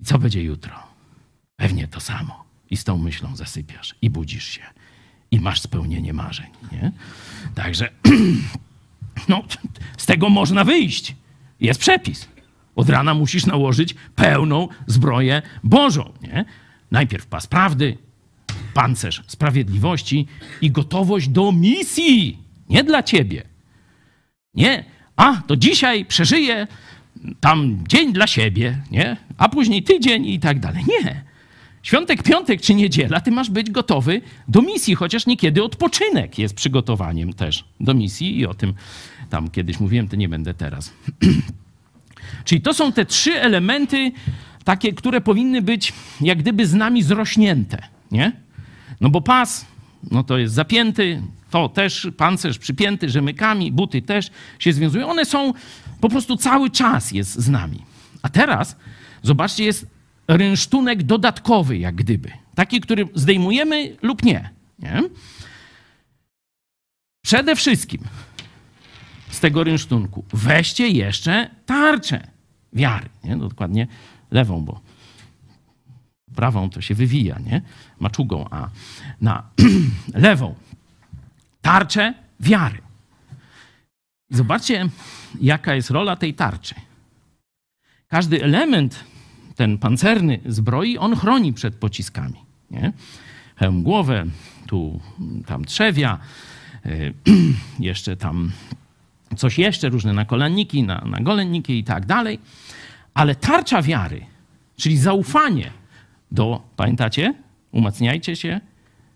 [0.00, 0.74] I co będzie jutro?
[1.56, 2.44] Pewnie to samo.
[2.70, 4.62] I z tą myślą zasypiasz i budzisz się
[5.30, 6.92] i masz spełnienie marzeń, nie?
[7.54, 7.88] Także
[9.28, 9.44] no,
[9.96, 11.16] z tego można wyjść.
[11.60, 12.28] Jest przepis.
[12.76, 16.12] Od rana musisz nałożyć pełną zbroję Bożą.
[16.22, 16.44] Nie?
[16.90, 17.98] Najpierw pas prawdy,
[18.74, 20.26] pancerz sprawiedliwości
[20.60, 22.38] i gotowość do misji.
[22.68, 23.42] Nie dla ciebie.
[24.54, 24.84] Nie,
[25.16, 26.66] a to dzisiaj przeżyję
[27.40, 29.16] tam dzień dla siebie, nie?
[29.38, 30.84] a później tydzień i tak dalej.
[30.88, 31.24] Nie.
[31.82, 37.32] Świątek, piątek czy niedziela, ty masz być gotowy do misji, chociaż niekiedy odpoczynek jest przygotowaniem
[37.32, 38.74] też do misji i o tym
[39.30, 40.92] tam kiedyś mówiłem, to nie będę teraz.
[42.44, 44.12] Czyli to są te trzy elementy,
[44.64, 48.32] takie, które powinny być jak gdyby z nami zrośnięte, nie?
[49.00, 49.66] No bo pas,
[50.10, 55.08] no to jest zapięty, to też pancerz przypięty rzemykami, buty też się związują.
[55.08, 55.52] One są
[56.00, 57.82] po prostu cały czas jest z nami.
[58.22, 58.76] A teraz,
[59.22, 59.86] zobaczcie, jest
[60.28, 62.30] rynsztunek dodatkowy, jak gdyby.
[62.54, 64.50] Taki, który zdejmujemy lub nie.
[64.78, 65.02] nie?
[67.24, 68.00] Przede wszystkim
[69.34, 72.26] z tego rynsztunku weźcie jeszcze tarczę
[72.72, 73.08] wiary.
[73.24, 73.36] Nie?
[73.36, 73.86] No, dokładnie
[74.30, 74.80] lewą, bo
[76.34, 77.62] prawą to się wywija, nie?
[78.00, 78.68] Maczugą, a
[79.20, 79.42] na
[80.14, 80.54] lewą
[81.62, 82.78] tarczę wiary.
[84.30, 84.88] Zobaczcie,
[85.40, 86.74] jaka jest rola tej tarczy.
[88.08, 89.04] Każdy element,
[89.56, 92.40] ten pancerny zbroi, on chroni przed pociskami.
[92.70, 92.92] Nie?
[93.56, 94.26] Hełm głowę,
[94.66, 95.00] tu
[95.46, 96.18] tam trzewia,
[97.78, 98.52] jeszcze tam
[99.34, 102.38] coś jeszcze, różne nakolanniki, na, na golenniki i tak dalej.
[103.14, 104.26] Ale tarcza wiary,
[104.76, 105.70] czyli zaufanie
[106.30, 107.34] do, pamiętacie?
[107.72, 108.60] Umacniajcie się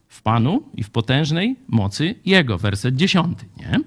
[0.08, 2.58] w Panu i w potężnej mocy Jego.
[2.58, 3.78] Werset dziesiąty, nie?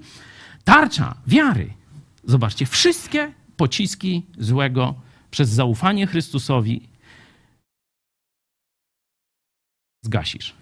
[0.64, 1.74] Tarcza wiary.
[2.24, 4.96] Zobaczcie, wszystkie pociski złego
[5.32, 6.90] przez zaufanie Chrystusowi
[10.02, 10.54] zgasisz,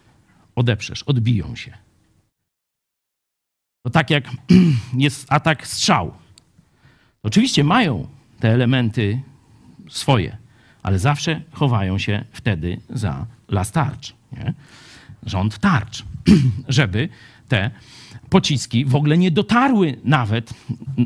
[0.55, 1.88] odeprzesz, odbiją się.
[3.83, 4.23] To tak jak
[4.93, 6.13] jest atak strzał.
[7.23, 8.07] Oczywiście mają
[8.39, 9.21] te elementy
[9.89, 10.37] swoje,
[10.83, 14.53] ale zawsze chowają się wtedy za las tarcz, nie?
[15.23, 16.03] rząd tarcz,
[16.67, 17.09] żeby
[17.47, 17.71] te
[18.29, 20.53] pociski w ogóle nie dotarły nawet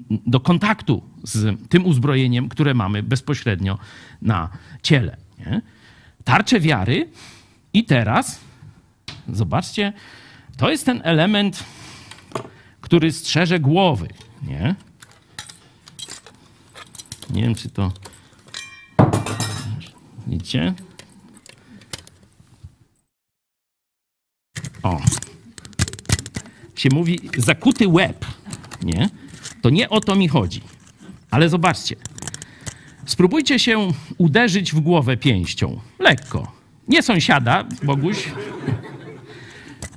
[0.10, 3.78] do kontaktu z tym uzbrojeniem, które mamy bezpośrednio
[4.22, 4.50] na
[4.84, 5.18] ciele.
[5.40, 5.62] Nie?
[6.24, 7.10] Tarcze wiary
[7.74, 8.40] i teraz,
[9.28, 9.94] zobaczcie,
[10.58, 11.64] to jest ten element,
[12.84, 14.08] który strzeże głowy.
[14.48, 14.76] Nie?
[17.30, 17.92] Nie wiem, czy to.
[20.28, 20.74] Widzicie?
[24.84, 25.02] O.
[26.76, 28.26] Się mówi zakuty łeb.
[28.82, 29.10] Nie?
[29.62, 30.62] To nie o to mi chodzi.
[31.32, 31.96] Ale zobaczcie.
[33.06, 35.80] Spróbujcie się uderzyć w głowę pięścią.
[35.99, 36.52] Lekko.
[36.88, 38.28] Nie sąsiada, Boguś.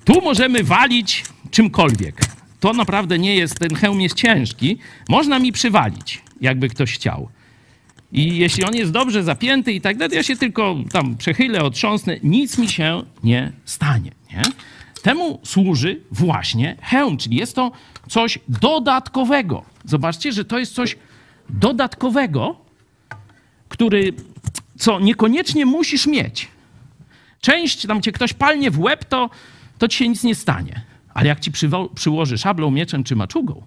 [0.04, 2.35] Tu możemy walić czymkolwiek.
[2.60, 4.78] To naprawdę nie jest, ten hełm jest ciężki.
[5.08, 7.28] Można mi przywalić, jakby ktoś chciał.
[8.12, 12.16] I jeśli on jest dobrze zapięty i tak dalej, ja się tylko tam przechylę, otrząsnę,
[12.22, 14.10] nic mi się nie stanie.
[14.32, 14.42] Nie?
[15.02, 17.72] Temu służy właśnie hełm, czyli jest to
[18.08, 19.64] coś dodatkowego.
[19.84, 20.96] Zobaczcie, że to jest coś
[21.50, 22.56] dodatkowego,
[23.68, 24.12] który,
[24.78, 26.48] co niekoniecznie musisz mieć.
[27.40, 29.30] Część, tam cię ktoś palnie w łeb, to,
[29.78, 30.82] to ci się nic nie stanie.
[31.16, 33.66] Ale jak ci przywo- przyłoży szablą, mieczem czy maczugą,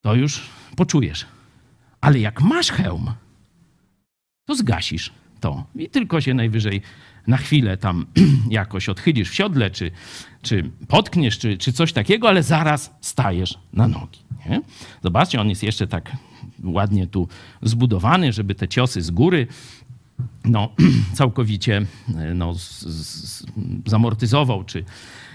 [0.00, 0.40] to już
[0.76, 1.26] poczujesz.
[2.00, 3.12] Ale jak masz hełm,
[4.44, 6.82] to zgasisz to i tylko się najwyżej
[7.26, 8.06] na chwilę tam
[8.50, 9.90] jakoś odchylisz w siodle, czy,
[10.42, 14.20] czy potkniesz, czy, czy coś takiego, ale zaraz stajesz na nogi.
[14.48, 14.60] Nie?
[15.02, 16.12] Zobaczcie, on jest jeszcze tak
[16.64, 17.28] ładnie tu
[17.62, 19.46] zbudowany, żeby te ciosy z góry
[20.44, 20.74] no,
[21.14, 21.86] całkowicie
[22.16, 23.46] e, no, z, z,
[23.86, 24.84] zamortyzował, czy,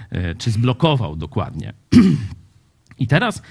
[0.09, 1.73] e, czy zblokował dokładnie.
[2.99, 3.41] I teraz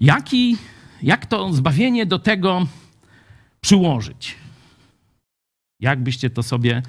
[0.00, 0.56] jaki,
[1.02, 2.66] jak to zbawienie do tego
[3.60, 4.34] przyłożyć?
[5.80, 6.82] Jak byście to sobie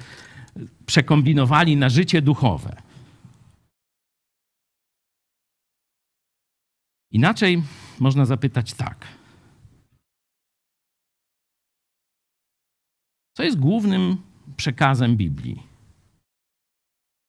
[0.86, 2.76] przekombinowali na życie duchowe?
[7.10, 7.62] Inaczej
[8.00, 9.06] można zapytać tak.
[13.36, 14.16] Co jest głównym
[14.56, 15.62] przekazem Biblii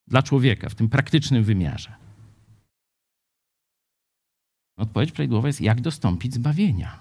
[0.07, 1.95] dla człowieka w tym praktycznym wymiarze?
[4.77, 6.99] Odpowiedź prawidłowa jest, jak dostąpić zbawienia.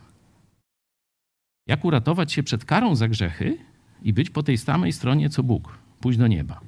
[1.67, 3.59] Jak uratować się przed karą za grzechy
[4.03, 6.61] i być po tej samej stronie co Bóg, pójść do nieba.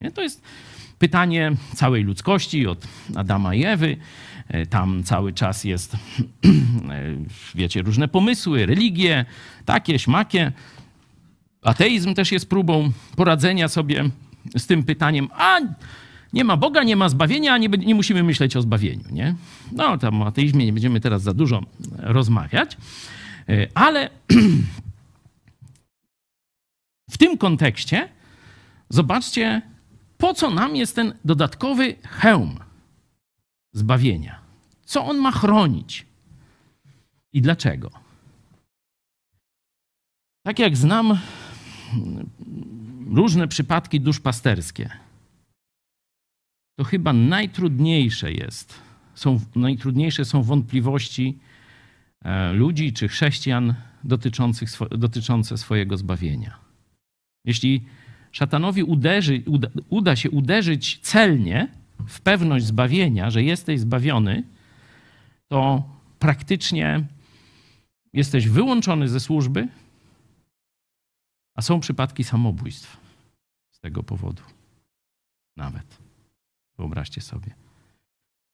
[0.00, 0.10] Nie?
[0.10, 0.42] To jest
[0.98, 3.96] pytanie całej ludzkości, od Adama i Ewy.
[4.48, 5.98] E, Tam cały czas jest, e,
[7.54, 9.24] wiecie, różne pomysły, religie,
[9.64, 10.52] takie, śmakie.
[11.68, 14.04] Ateizm też jest próbą poradzenia sobie
[14.56, 15.58] z tym pytaniem, a
[16.32, 19.04] nie ma Boga, nie ma zbawienia, nie, nie musimy myśleć o zbawieniu.
[19.10, 19.34] Nie?
[19.72, 21.62] No, tam o ateizmie nie będziemy teraz za dużo
[21.98, 22.76] rozmawiać,
[23.48, 24.10] E, ale
[27.10, 28.08] w tym kontekście
[28.88, 29.62] zobaczcie,
[30.18, 32.58] po co nam jest ten dodatkowy hełm
[33.72, 34.40] zbawienia.
[34.84, 36.06] Co on ma chronić
[37.32, 37.90] i dlaczego?
[40.42, 41.18] Tak jak znam
[43.10, 44.90] różne przypadki duszpasterskie,
[46.78, 48.74] to chyba najtrudniejsze jest,
[49.14, 51.38] są, najtrudniejsze są wątpliwości
[52.24, 53.74] e, ludzi czy chrześcijan
[54.04, 56.58] dotyczących, dotyczące swojego zbawienia.
[57.44, 57.84] Jeśli
[58.32, 61.68] szatanowi uderzy, uda, uda się uderzyć celnie
[62.08, 64.42] w pewność zbawienia, że jesteś zbawiony,
[65.48, 65.82] to
[66.18, 67.04] praktycznie
[68.12, 69.68] jesteś wyłączony ze służby,
[71.58, 72.96] a są przypadki samobójstw
[73.70, 74.42] z tego powodu.
[75.56, 75.98] Nawet.
[76.78, 77.54] Wyobraźcie sobie.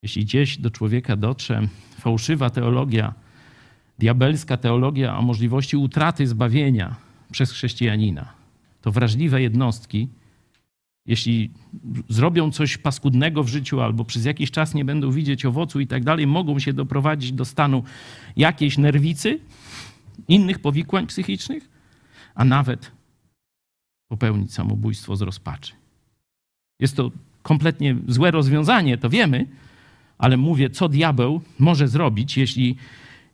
[0.02, 1.68] Jeśli gdzieś do człowieka dotrze
[1.98, 3.14] fałszywa teologia,
[3.98, 6.96] diabelska teologia o możliwości utraty zbawienia
[7.32, 8.32] przez chrześcijanina,
[8.80, 10.08] to wrażliwe jednostki,
[11.06, 11.50] jeśli
[12.08, 16.04] zrobią coś paskudnego w życiu albo przez jakiś czas nie będą widzieć owocu i tak
[16.04, 17.84] dalej, mogą się doprowadzić do stanu
[18.36, 19.40] jakiejś nerwicy,
[20.28, 21.73] innych powikłań psychicznych,
[22.34, 22.92] a nawet
[24.08, 25.72] popełnić samobójstwo z rozpaczy.
[26.80, 27.10] Jest to
[27.42, 29.46] kompletnie złe rozwiązanie, to wiemy,
[30.18, 32.76] ale mówię, co diabeł może zrobić, jeśli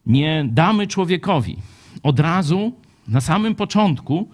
[0.07, 1.57] nie damy człowiekowi
[2.03, 2.73] od razu,
[3.09, 4.29] na samym początku,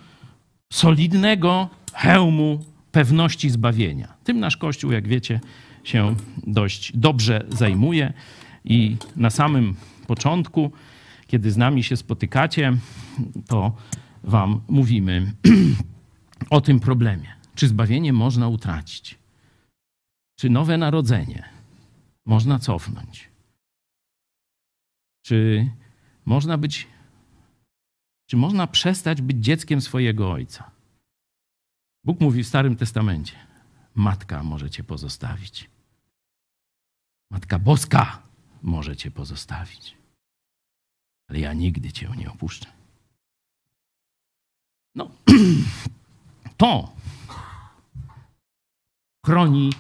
[0.73, 4.15] solidnego hełmu pewności zbawienia.
[4.25, 5.41] Tym nasz Kościół, jak wiecie,
[5.85, 6.15] się
[6.47, 8.13] dość dobrze zajmuje
[8.65, 9.75] i na samym
[10.07, 10.73] początku,
[11.27, 12.77] kiedy z nami się spotykacie,
[13.49, 13.73] to
[14.27, 15.33] wam mówimy
[16.51, 17.37] o tym problemie.
[17.55, 19.19] Czy zbawienie można utracić?
[20.39, 21.49] Czy nowe narodzenie
[22.27, 23.31] można cofnąć?
[25.23, 25.71] Czy
[26.25, 26.87] można być,
[28.27, 30.71] czy można przestać być dzieckiem swojego ojca?
[32.05, 33.37] Bóg mówi w Starym Testamencie:
[33.95, 35.71] Matka może cię pozostawić.
[37.31, 38.23] Matka Boska
[38.63, 39.97] może cię pozostawić.
[41.29, 42.76] Ale ja nigdy cię nie opuszczę.
[44.97, 45.11] No,
[46.57, 46.93] to
[49.27, 49.73] chroni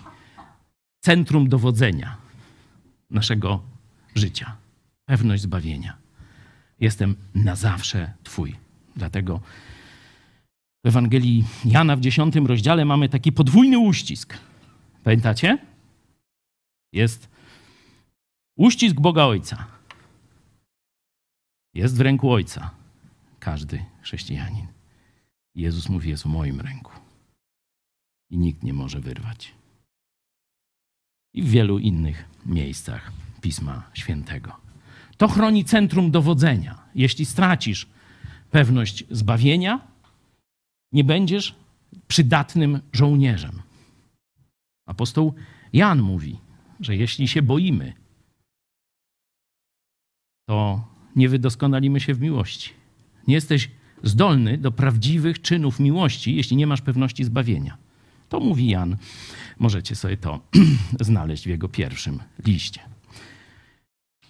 [1.04, 2.16] centrum dowodzenia
[3.10, 3.62] naszego
[4.14, 4.56] życia.
[5.04, 5.96] Pewność zbawienia.
[6.80, 8.56] Jestem na zawsze Twój.
[8.96, 9.40] Dlatego
[10.84, 14.38] w Ewangelii Jana w dziesiątym rozdziale mamy taki podwójny uścisk.
[15.04, 15.58] Pamiętacie?
[16.92, 17.28] Jest
[18.56, 19.66] uścisk Boga Ojca.
[21.74, 22.70] Jest w ręku Ojca
[23.40, 24.75] każdy chrześcijanin.
[25.56, 26.92] Jezus mówi, jest w moim ręku.
[28.30, 29.54] I nikt nie może wyrwać.
[31.34, 34.56] i w wielu innych miejscach Pisma Świętego.
[35.16, 36.82] To chroni centrum dowodzenia.
[36.94, 37.86] Jeśli stracisz
[38.50, 39.80] pewność zbawienia,
[40.92, 41.54] nie będziesz
[42.08, 43.62] przydatnym żołnierzem.
[44.86, 45.34] Apostoł
[45.72, 46.38] Jan mówi,
[46.80, 47.92] że jeśli się boimy,
[50.48, 50.84] to
[51.16, 52.70] nie wydoskonalimy się w miłości.
[53.26, 53.70] Nie jesteś
[54.02, 57.76] zdolny do prawdziwych czynów miłości, jeśli nie masz pewności zbawienia.
[58.28, 58.96] To mówi Jan.
[59.58, 60.40] Możecie sobie to
[61.00, 62.80] znaleźć w jego pierwszym liście.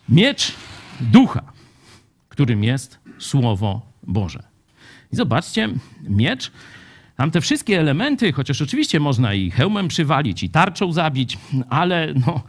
[0.08, 0.52] Miecz
[1.00, 1.52] ducha,
[2.28, 4.42] którym jest Słowo Boże.
[5.12, 5.68] I zobaczcie,
[6.08, 6.52] miecz,
[7.16, 11.38] tam te wszystkie elementy, chociaż oczywiście można i hełmem przywalić, i tarczą zabić,
[11.68, 12.42] ale no,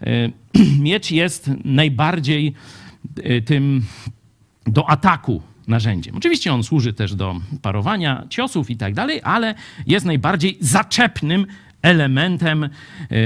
[0.00, 0.30] e,
[0.88, 2.54] miecz jest najbardziej
[3.22, 3.84] e, tym
[4.66, 6.16] do ataku narzędziem.
[6.16, 9.54] Oczywiście on służy też do parowania ciosów i tak dalej, ale
[9.86, 11.46] jest najbardziej zaczepnym
[11.82, 12.68] elementem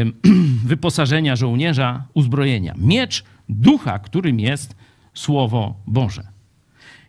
[0.64, 2.74] wyposażenia żołnierza, uzbrojenia.
[2.78, 4.76] Miecz ducha, którym jest
[5.14, 6.22] Słowo Boże.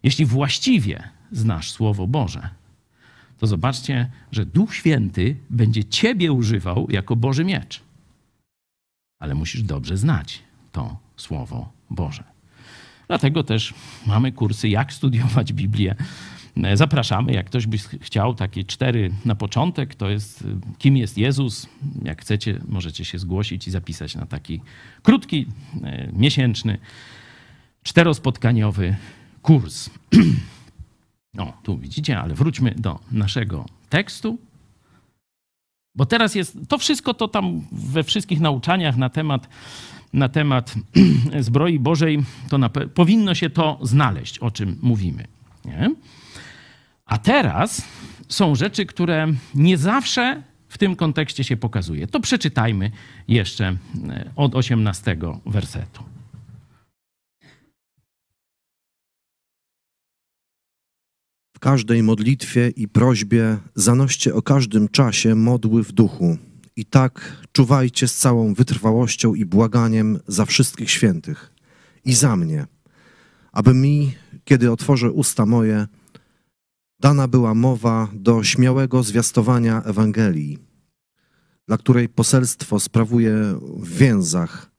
[0.03, 2.49] Jeśli właściwie znasz Słowo Boże,
[3.37, 7.81] to zobaczcie, że Duch Święty będzie ciebie używał jako Boży miecz.
[9.19, 12.38] Ale musisz dobrze znać to Słowo Boże.
[13.09, 13.73] Dlatego też
[14.07, 15.95] mamy kursy, jak studiować Biblię.
[16.73, 20.43] Zapraszamy, jak ktoś by chciał, takie cztery na początek, to jest
[20.77, 21.67] kim jest Jezus.
[22.03, 24.61] Jak chcecie, możecie się zgłosić i zapisać na taki
[25.03, 25.45] krótki,
[25.83, 26.77] e, miesięczny,
[27.83, 28.95] czterospotkaniowy
[29.41, 29.89] kurs.
[31.37, 34.37] O, tu widzicie, ale wróćmy do naszego tekstu.
[35.95, 39.49] Bo teraz jest to wszystko, to tam we wszystkich nauczaniach na temat,
[40.13, 40.75] na temat
[41.39, 45.27] zbroi Bożej, to na, powinno się to znaleźć, o czym mówimy.
[45.65, 45.95] Nie?
[47.05, 47.81] A teraz
[48.29, 52.07] są rzeczy, które nie zawsze w tym kontekście się pokazuje.
[52.07, 52.91] To przeczytajmy
[53.27, 53.77] jeszcze
[54.09, 56.03] e, od 18 wersetu.
[61.55, 66.37] W każdej modlitwie i prośbie zanoście o każdym czasie modły w duchu.
[66.79, 71.51] I tak czuwajcie z całą wytrwałością i błaganiem za wszystkich świętych
[72.05, 72.65] i za mnie,
[73.51, 75.87] aby mi, kiedy otworzę usta moje,
[76.99, 80.59] dana była mowa do śmiałego zwiastowania Ewangelii,
[81.67, 84.71] dla której poselstwo sprawuję w więzach,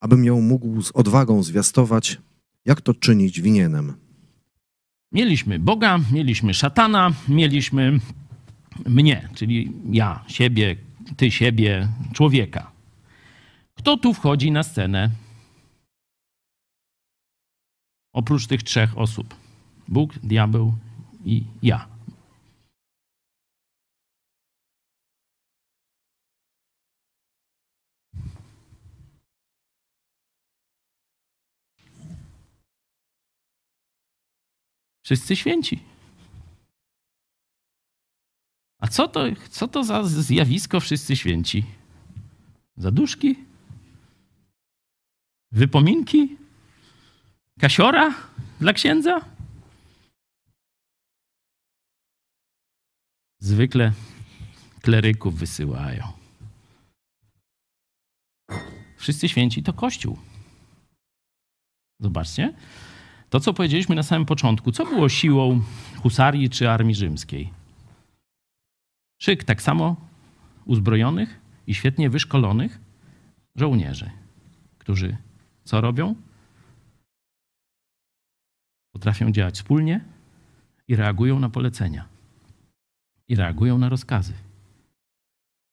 [0.00, 2.18] abym ją mógł z odwagą zwiastować,
[2.64, 3.92] jak to czynić winienem.
[5.12, 8.00] Mieliśmy Boga, mieliśmy szatana, mieliśmy
[8.86, 12.72] mnie, czyli ja, siebie, ty siebie, człowieka.
[13.74, 15.10] Kto tu wchodzi na scenę?
[18.12, 19.34] Oprócz tych trzech osób:
[19.88, 20.74] Bóg, diabeł
[21.24, 21.88] i ja.
[35.04, 35.87] Wszyscy święci.
[38.78, 41.64] A co to, co to za zjawisko wszyscy święci?
[42.76, 43.36] Zaduszki?
[45.52, 46.36] Wypominki?
[47.60, 48.14] Kasiora
[48.60, 49.20] dla księdza?
[53.40, 53.92] Zwykle
[54.82, 56.04] kleryków wysyłają.
[58.96, 60.18] Wszyscy święci to Kościół.
[62.00, 62.54] Zobaczcie.
[63.30, 65.62] To, co powiedzieliśmy na samym początku, co było siłą
[66.02, 67.57] husarii czy armii rzymskiej?
[69.18, 69.96] Szyk tak samo
[70.64, 72.80] uzbrojonych i świetnie wyszkolonych
[73.56, 74.10] żołnierzy,
[74.78, 75.16] którzy
[75.64, 76.14] co robią?
[78.92, 80.04] Potrafią działać wspólnie
[80.88, 82.08] i reagują na polecenia.
[83.28, 84.32] I reagują na rozkazy.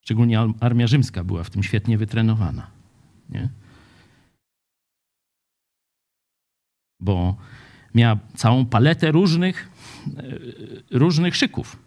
[0.02, 2.72] Szczególnie armia rzymska była w tym świetnie wytrenowana.
[3.30, 3.50] Nie?
[7.06, 7.36] bo
[7.96, 9.70] miała całą paletę różnych,
[10.18, 10.24] e,
[10.92, 11.78] różnych szyków,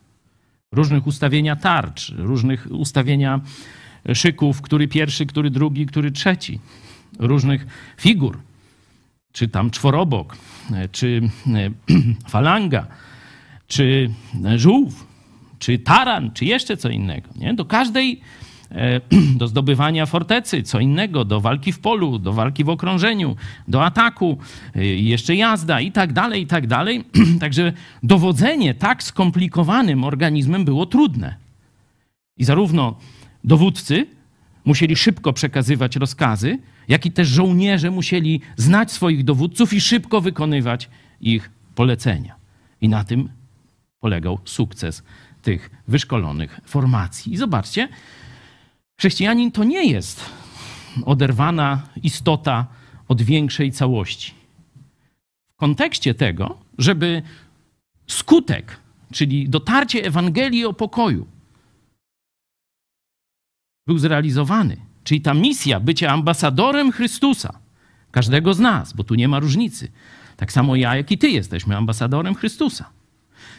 [0.72, 3.40] różnych ustawienia tarcz, różnych ustawienia
[4.14, 6.60] szyków, który pierwszy, który drugi, który trzeci,
[7.18, 7.66] różnych
[7.96, 8.38] figur,
[9.32, 10.36] czy tam czworobok,
[10.92, 11.70] czy e,
[12.30, 12.86] falanga,
[13.66, 14.10] czy
[14.56, 15.06] żółw,
[15.58, 17.28] czy taran, czy jeszcze co innego.
[17.36, 17.54] Nie?
[17.54, 18.20] Do każdej
[19.38, 23.36] do zdobywania fortecy, co innego, do walki w polu, do walki w okrążeniu,
[23.68, 24.38] do ataku,
[24.74, 27.04] e, jeszcze jazda i tak dalej, i tak dalej.
[27.40, 27.72] Także
[28.02, 31.34] dowodzenie tak skomplikowanym organizmem było trudne.
[32.36, 32.96] I zarówno
[33.44, 34.06] dowódcy
[34.64, 36.58] musieli szybko przekazywać rozkazy,
[36.88, 40.88] jak i też żołnierze musieli znać swoich dowódców i szybko wykonywać
[41.20, 42.34] ich polecenia.
[42.80, 43.28] I na tym
[44.00, 45.02] polegał sukces
[45.42, 47.32] tych wyszkolonych formacji.
[47.32, 47.88] I zobaczcie,
[48.98, 50.24] Chrześcijanin to nie jest
[51.04, 52.66] oderwana istota
[53.08, 54.34] od większej całości.
[55.52, 57.22] W kontekście tego, żeby
[58.06, 58.80] skutek,
[59.12, 61.26] czyli dotarcie Ewangelii o pokoju,
[63.86, 64.76] był zrealizowany.
[65.04, 67.58] Czyli ta misja bycia ambasadorem Chrystusa,
[68.10, 69.90] każdego z nas, bo tu nie ma różnicy.
[70.36, 72.90] Tak samo ja, jak i ty jesteśmy ambasadorem Chrystusa.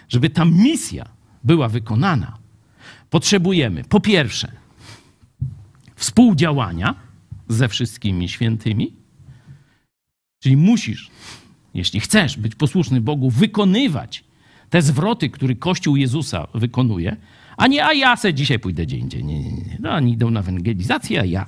[0.09, 1.05] Żeby ta misja
[1.43, 2.37] była wykonana,
[3.09, 4.51] potrzebujemy po pierwsze
[5.99, 6.95] współdziałania
[7.47, 8.93] ze wszystkimi świętymi,
[10.39, 11.11] czyli musisz,
[11.73, 14.23] jeśli chcesz być posłuszny Bogu, wykonywać
[14.69, 17.17] te zwroty, które Kościół Jezusa wykonuje,
[17.57, 19.23] a nie, a ja se dzisiaj pójdę gdzie indziej.
[19.23, 19.77] Nie, nie, nie.
[19.79, 21.45] No, oni idą na ewangelizację, a ja,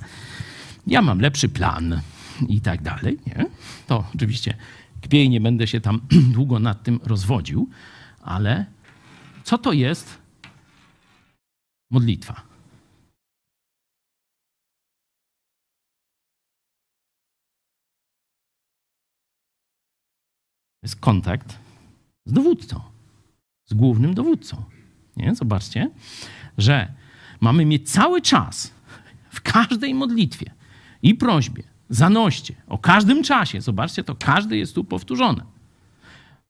[0.86, 2.00] ja mam lepszy plan
[2.48, 3.18] i tak dalej.
[3.26, 3.46] Nie?
[3.86, 4.54] To oczywiście
[5.02, 6.00] kpiej, nie będę się tam
[6.36, 7.68] długo nad tym rozwodził,
[8.22, 8.66] ale
[9.44, 10.18] co to jest
[11.90, 12.51] modlitwa?
[20.82, 21.58] Jest kontakt
[22.24, 22.80] z dowódcą,
[23.64, 24.64] z głównym dowódcą.
[25.16, 25.34] Nie?
[25.34, 25.90] Zobaczcie,
[26.58, 26.92] że
[27.40, 28.74] mamy mieć cały czas
[29.30, 30.50] w każdej modlitwie
[31.02, 35.44] i prośbie, zanoście, o każdym czasie, zobaczcie, to każdy jest tu powtórzone.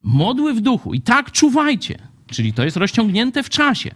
[0.03, 3.95] Modły w duchu i tak czuwajcie, czyli to jest rozciągnięte w czasie,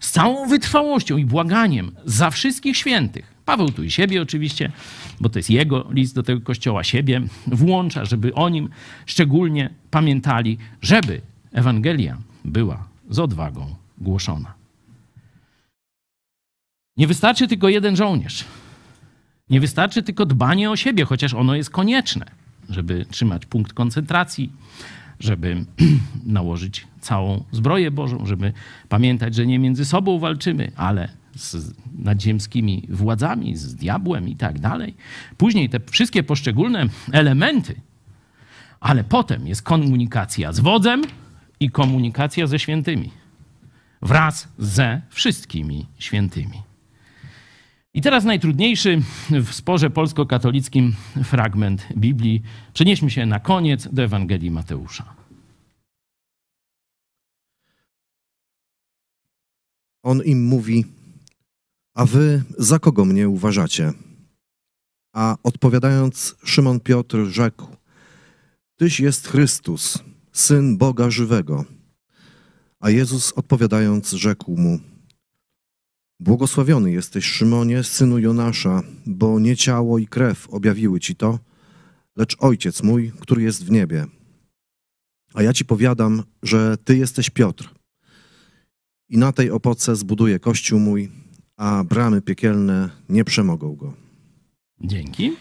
[0.00, 3.37] z całą wytrwałością i błaganiem za wszystkich świętych.
[3.48, 4.72] Paweł tu i siebie oczywiście,
[5.20, 8.68] bo to jest jego list do tego kościoła, siebie włącza, żeby o nim
[9.06, 11.20] szczególnie pamiętali, żeby
[11.52, 14.54] Ewangelia była z odwagą głoszona.
[16.96, 18.44] Nie wystarczy tylko jeden żołnierz.
[19.50, 22.26] Nie wystarczy tylko dbanie o siebie, chociaż ono jest konieczne,
[22.68, 24.52] żeby trzymać punkt koncentracji,
[25.20, 25.64] żeby
[26.38, 28.52] nałożyć całą zbroję Bożą, żeby
[28.88, 34.94] pamiętać, że nie między sobą walczymy, ale z nadziemskimi władzami, z diabłem i tak dalej.
[35.36, 37.80] Później te wszystkie poszczególne elementy,
[38.80, 41.02] ale potem jest komunikacja z wodzem
[41.60, 43.10] i komunikacja ze świętymi
[44.02, 46.62] wraz ze wszystkimi świętymi.
[47.94, 50.94] I teraz najtrudniejszy w sporze polsko-katolickim
[51.24, 52.42] fragment Biblii.
[52.74, 55.14] Przenieśmy się na koniec do Ewangelii Mateusza.
[60.02, 60.84] On im mówi:
[61.98, 63.92] A wy za kogo mnie uważacie?
[65.14, 67.66] A odpowiadając, Szymon Piotr rzekł:
[68.76, 69.98] Tyś jest Chrystus,
[70.32, 71.64] syn Boga żywego.
[72.80, 74.78] A Jezus odpowiadając, rzekł mu:
[76.20, 81.38] Błogosławiony jesteś, Szymonie, synu Jonasza, bo nie ciało i krew objawiły ci to,
[82.16, 84.06] lecz ojciec mój, który jest w niebie.
[85.34, 87.74] A ja ci powiadam, że ty jesteś Piotr.
[89.08, 91.27] I na tej opoce zbuduję kościół mój,
[91.58, 93.92] a bramy piekielne nie przemogą go.
[94.80, 95.32] Dzięki.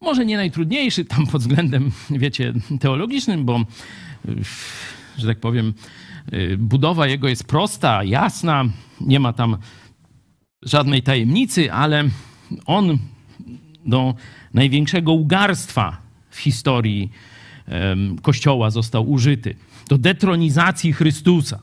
[0.00, 3.64] Może nie najtrudniejszy tam pod względem, wiecie, teologicznym, bo,
[5.18, 5.74] że tak powiem,
[6.58, 8.64] budowa jego jest prosta, jasna,
[9.00, 9.56] nie ma tam
[10.62, 12.04] żadnej tajemnicy, ale
[12.66, 12.98] on
[13.86, 14.14] do
[14.54, 15.96] największego ugarstwa
[16.30, 17.10] w historii
[18.22, 19.54] Kościoła został użyty.
[19.88, 21.62] Do detronizacji Chrystusa.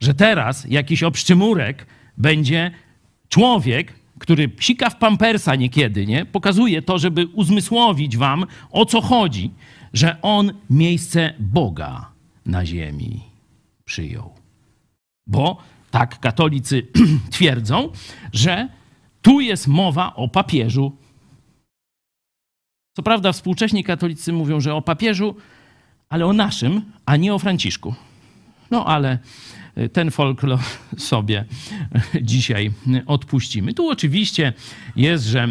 [0.00, 1.86] Że teraz jakiś obszczymurek
[2.18, 2.70] będzie
[3.32, 6.26] człowiek, który psika w pampersa niekiedy, nie?
[6.26, 9.50] Pokazuje to, żeby uzmysłowić wam, o co chodzi,
[9.92, 12.10] że on miejsce Boga
[12.46, 13.20] na ziemi
[13.84, 14.34] przyjął.
[15.26, 15.56] Bo
[15.90, 16.86] tak katolicy
[17.30, 17.92] twierdzą,
[18.32, 18.68] że
[19.22, 20.96] tu jest mowa o papieżu.
[22.96, 25.36] Co prawda, współcześni katolicy mówią, że o papieżu,
[26.08, 27.94] ale o naszym, a nie o Franciszku.
[28.70, 29.18] No ale
[29.92, 30.58] ten folklor
[30.98, 31.44] sobie
[32.22, 32.70] dzisiaj
[33.06, 33.74] odpuścimy.
[33.74, 34.52] Tu oczywiście
[34.96, 35.48] jest, że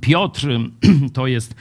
[0.00, 0.48] Piotr
[1.14, 1.54] to jest,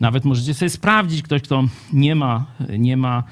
[0.00, 2.46] nawet możecie sobie sprawdzić, ktoś, kto nie ma,
[2.78, 3.24] nie ma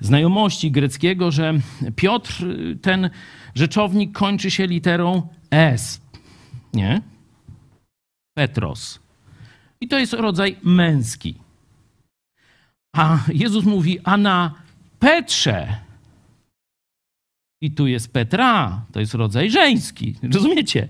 [0.00, 1.54] znajomości greckiego, że
[1.96, 2.44] Piotr,
[2.82, 3.10] ten
[3.54, 6.00] rzeczownik, kończy się literą S.
[6.74, 7.02] Nie?
[8.34, 8.98] Petros.
[9.80, 11.34] I to jest rodzaj męski.
[12.96, 14.54] A Jezus mówi, a na
[14.98, 15.76] Petrze.
[17.62, 20.14] I tu jest Petra, to jest rodzaj żeński.
[20.34, 20.88] Rozumiecie?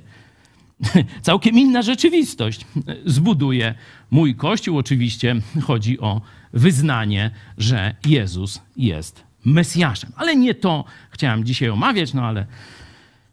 [1.23, 2.67] Całkiem inna rzeczywistość
[3.07, 3.75] zbuduje
[4.11, 4.79] mój Kościół.
[4.79, 6.21] Oczywiście chodzi o
[6.53, 10.13] wyznanie, że Jezus jest Mesjaszem.
[10.17, 12.47] Ale nie to chciałem dzisiaj omawiać, no ale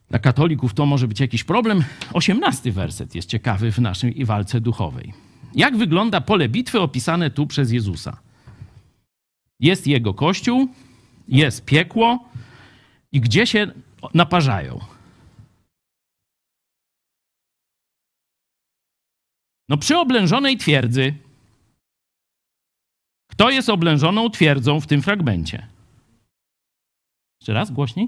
[0.10, 1.84] dla katolików to może być jakiś problem.
[2.14, 5.14] Osiemnasty werset jest ciekawy w naszej walce duchowej.
[5.56, 8.18] Jak wygląda pole bitwy opisane tu przez Jezusa?
[9.60, 10.68] Jest jego kościół,
[11.28, 12.29] jest piekło
[13.12, 13.72] i gdzie się
[14.14, 14.80] naparzają?
[19.70, 21.14] No przy oblężonej twierdzy.
[23.32, 25.68] Kto jest oblężoną twierdzą w tym fragmencie?
[27.42, 28.08] Jeszcze raz głośniej.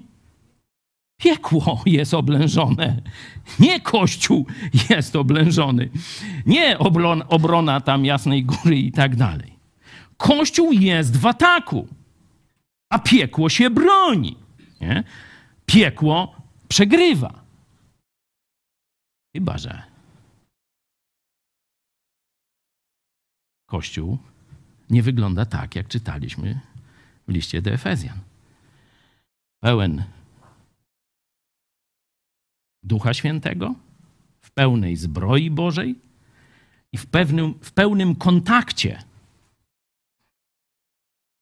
[1.21, 3.01] Piekło jest oblężone.
[3.59, 4.45] Nie Kościół
[4.89, 5.89] jest oblężony.
[6.45, 9.53] Nie oblon, obrona tam Jasnej Góry i tak dalej.
[10.17, 11.87] Kościół jest w ataku,
[12.89, 14.35] a piekło się broni.
[14.81, 15.03] Nie?
[15.65, 16.35] Piekło
[16.67, 17.43] przegrywa.
[19.35, 19.83] Chyba, że
[23.65, 24.17] Kościół
[24.89, 26.59] nie wygląda tak, jak czytaliśmy
[27.27, 28.19] w liście do Efezjan.
[29.59, 30.03] Pełen
[32.83, 33.75] Ducha Świętego,
[34.41, 35.95] w pełnej zbroi Bożej
[36.91, 39.03] i w, pewnym, w pełnym kontakcie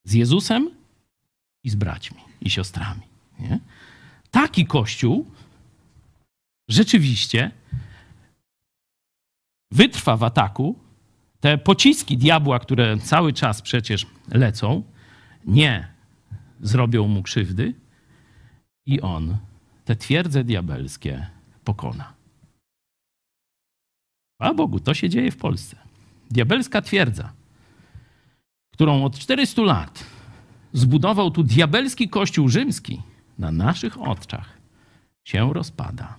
[0.04, 0.70] z Jezusem
[1.64, 3.09] i z braćmi i siostrami.
[3.40, 3.60] Nie?
[4.32, 5.26] Taki Kościół
[6.70, 7.52] rzeczywiście
[9.72, 10.76] wytrwa w ataku.
[11.40, 14.84] Te pociski diabła, które cały czas przecież lecą,
[15.46, 15.88] nie
[16.62, 17.74] zrobią mu krzywdy
[18.86, 19.38] i on
[19.86, 21.28] te twierdze diabelskie
[21.64, 22.14] pokona.
[24.40, 25.78] A Bogu, to się dzieje w Polsce.
[26.32, 27.34] Diabelska twierdza,
[28.74, 30.06] którą od 400 lat
[30.74, 33.02] zbudował tu diabelski kościół rzymski,
[33.40, 34.58] na naszych oczach
[35.24, 36.18] się rozpada.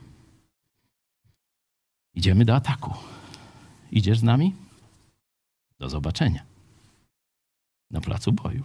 [2.14, 2.94] Idziemy do ataku.
[3.90, 4.55] Idziesz z nami?
[5.78, 6.42] Do zobaczenia
[7.90, 8.64] na placu boju.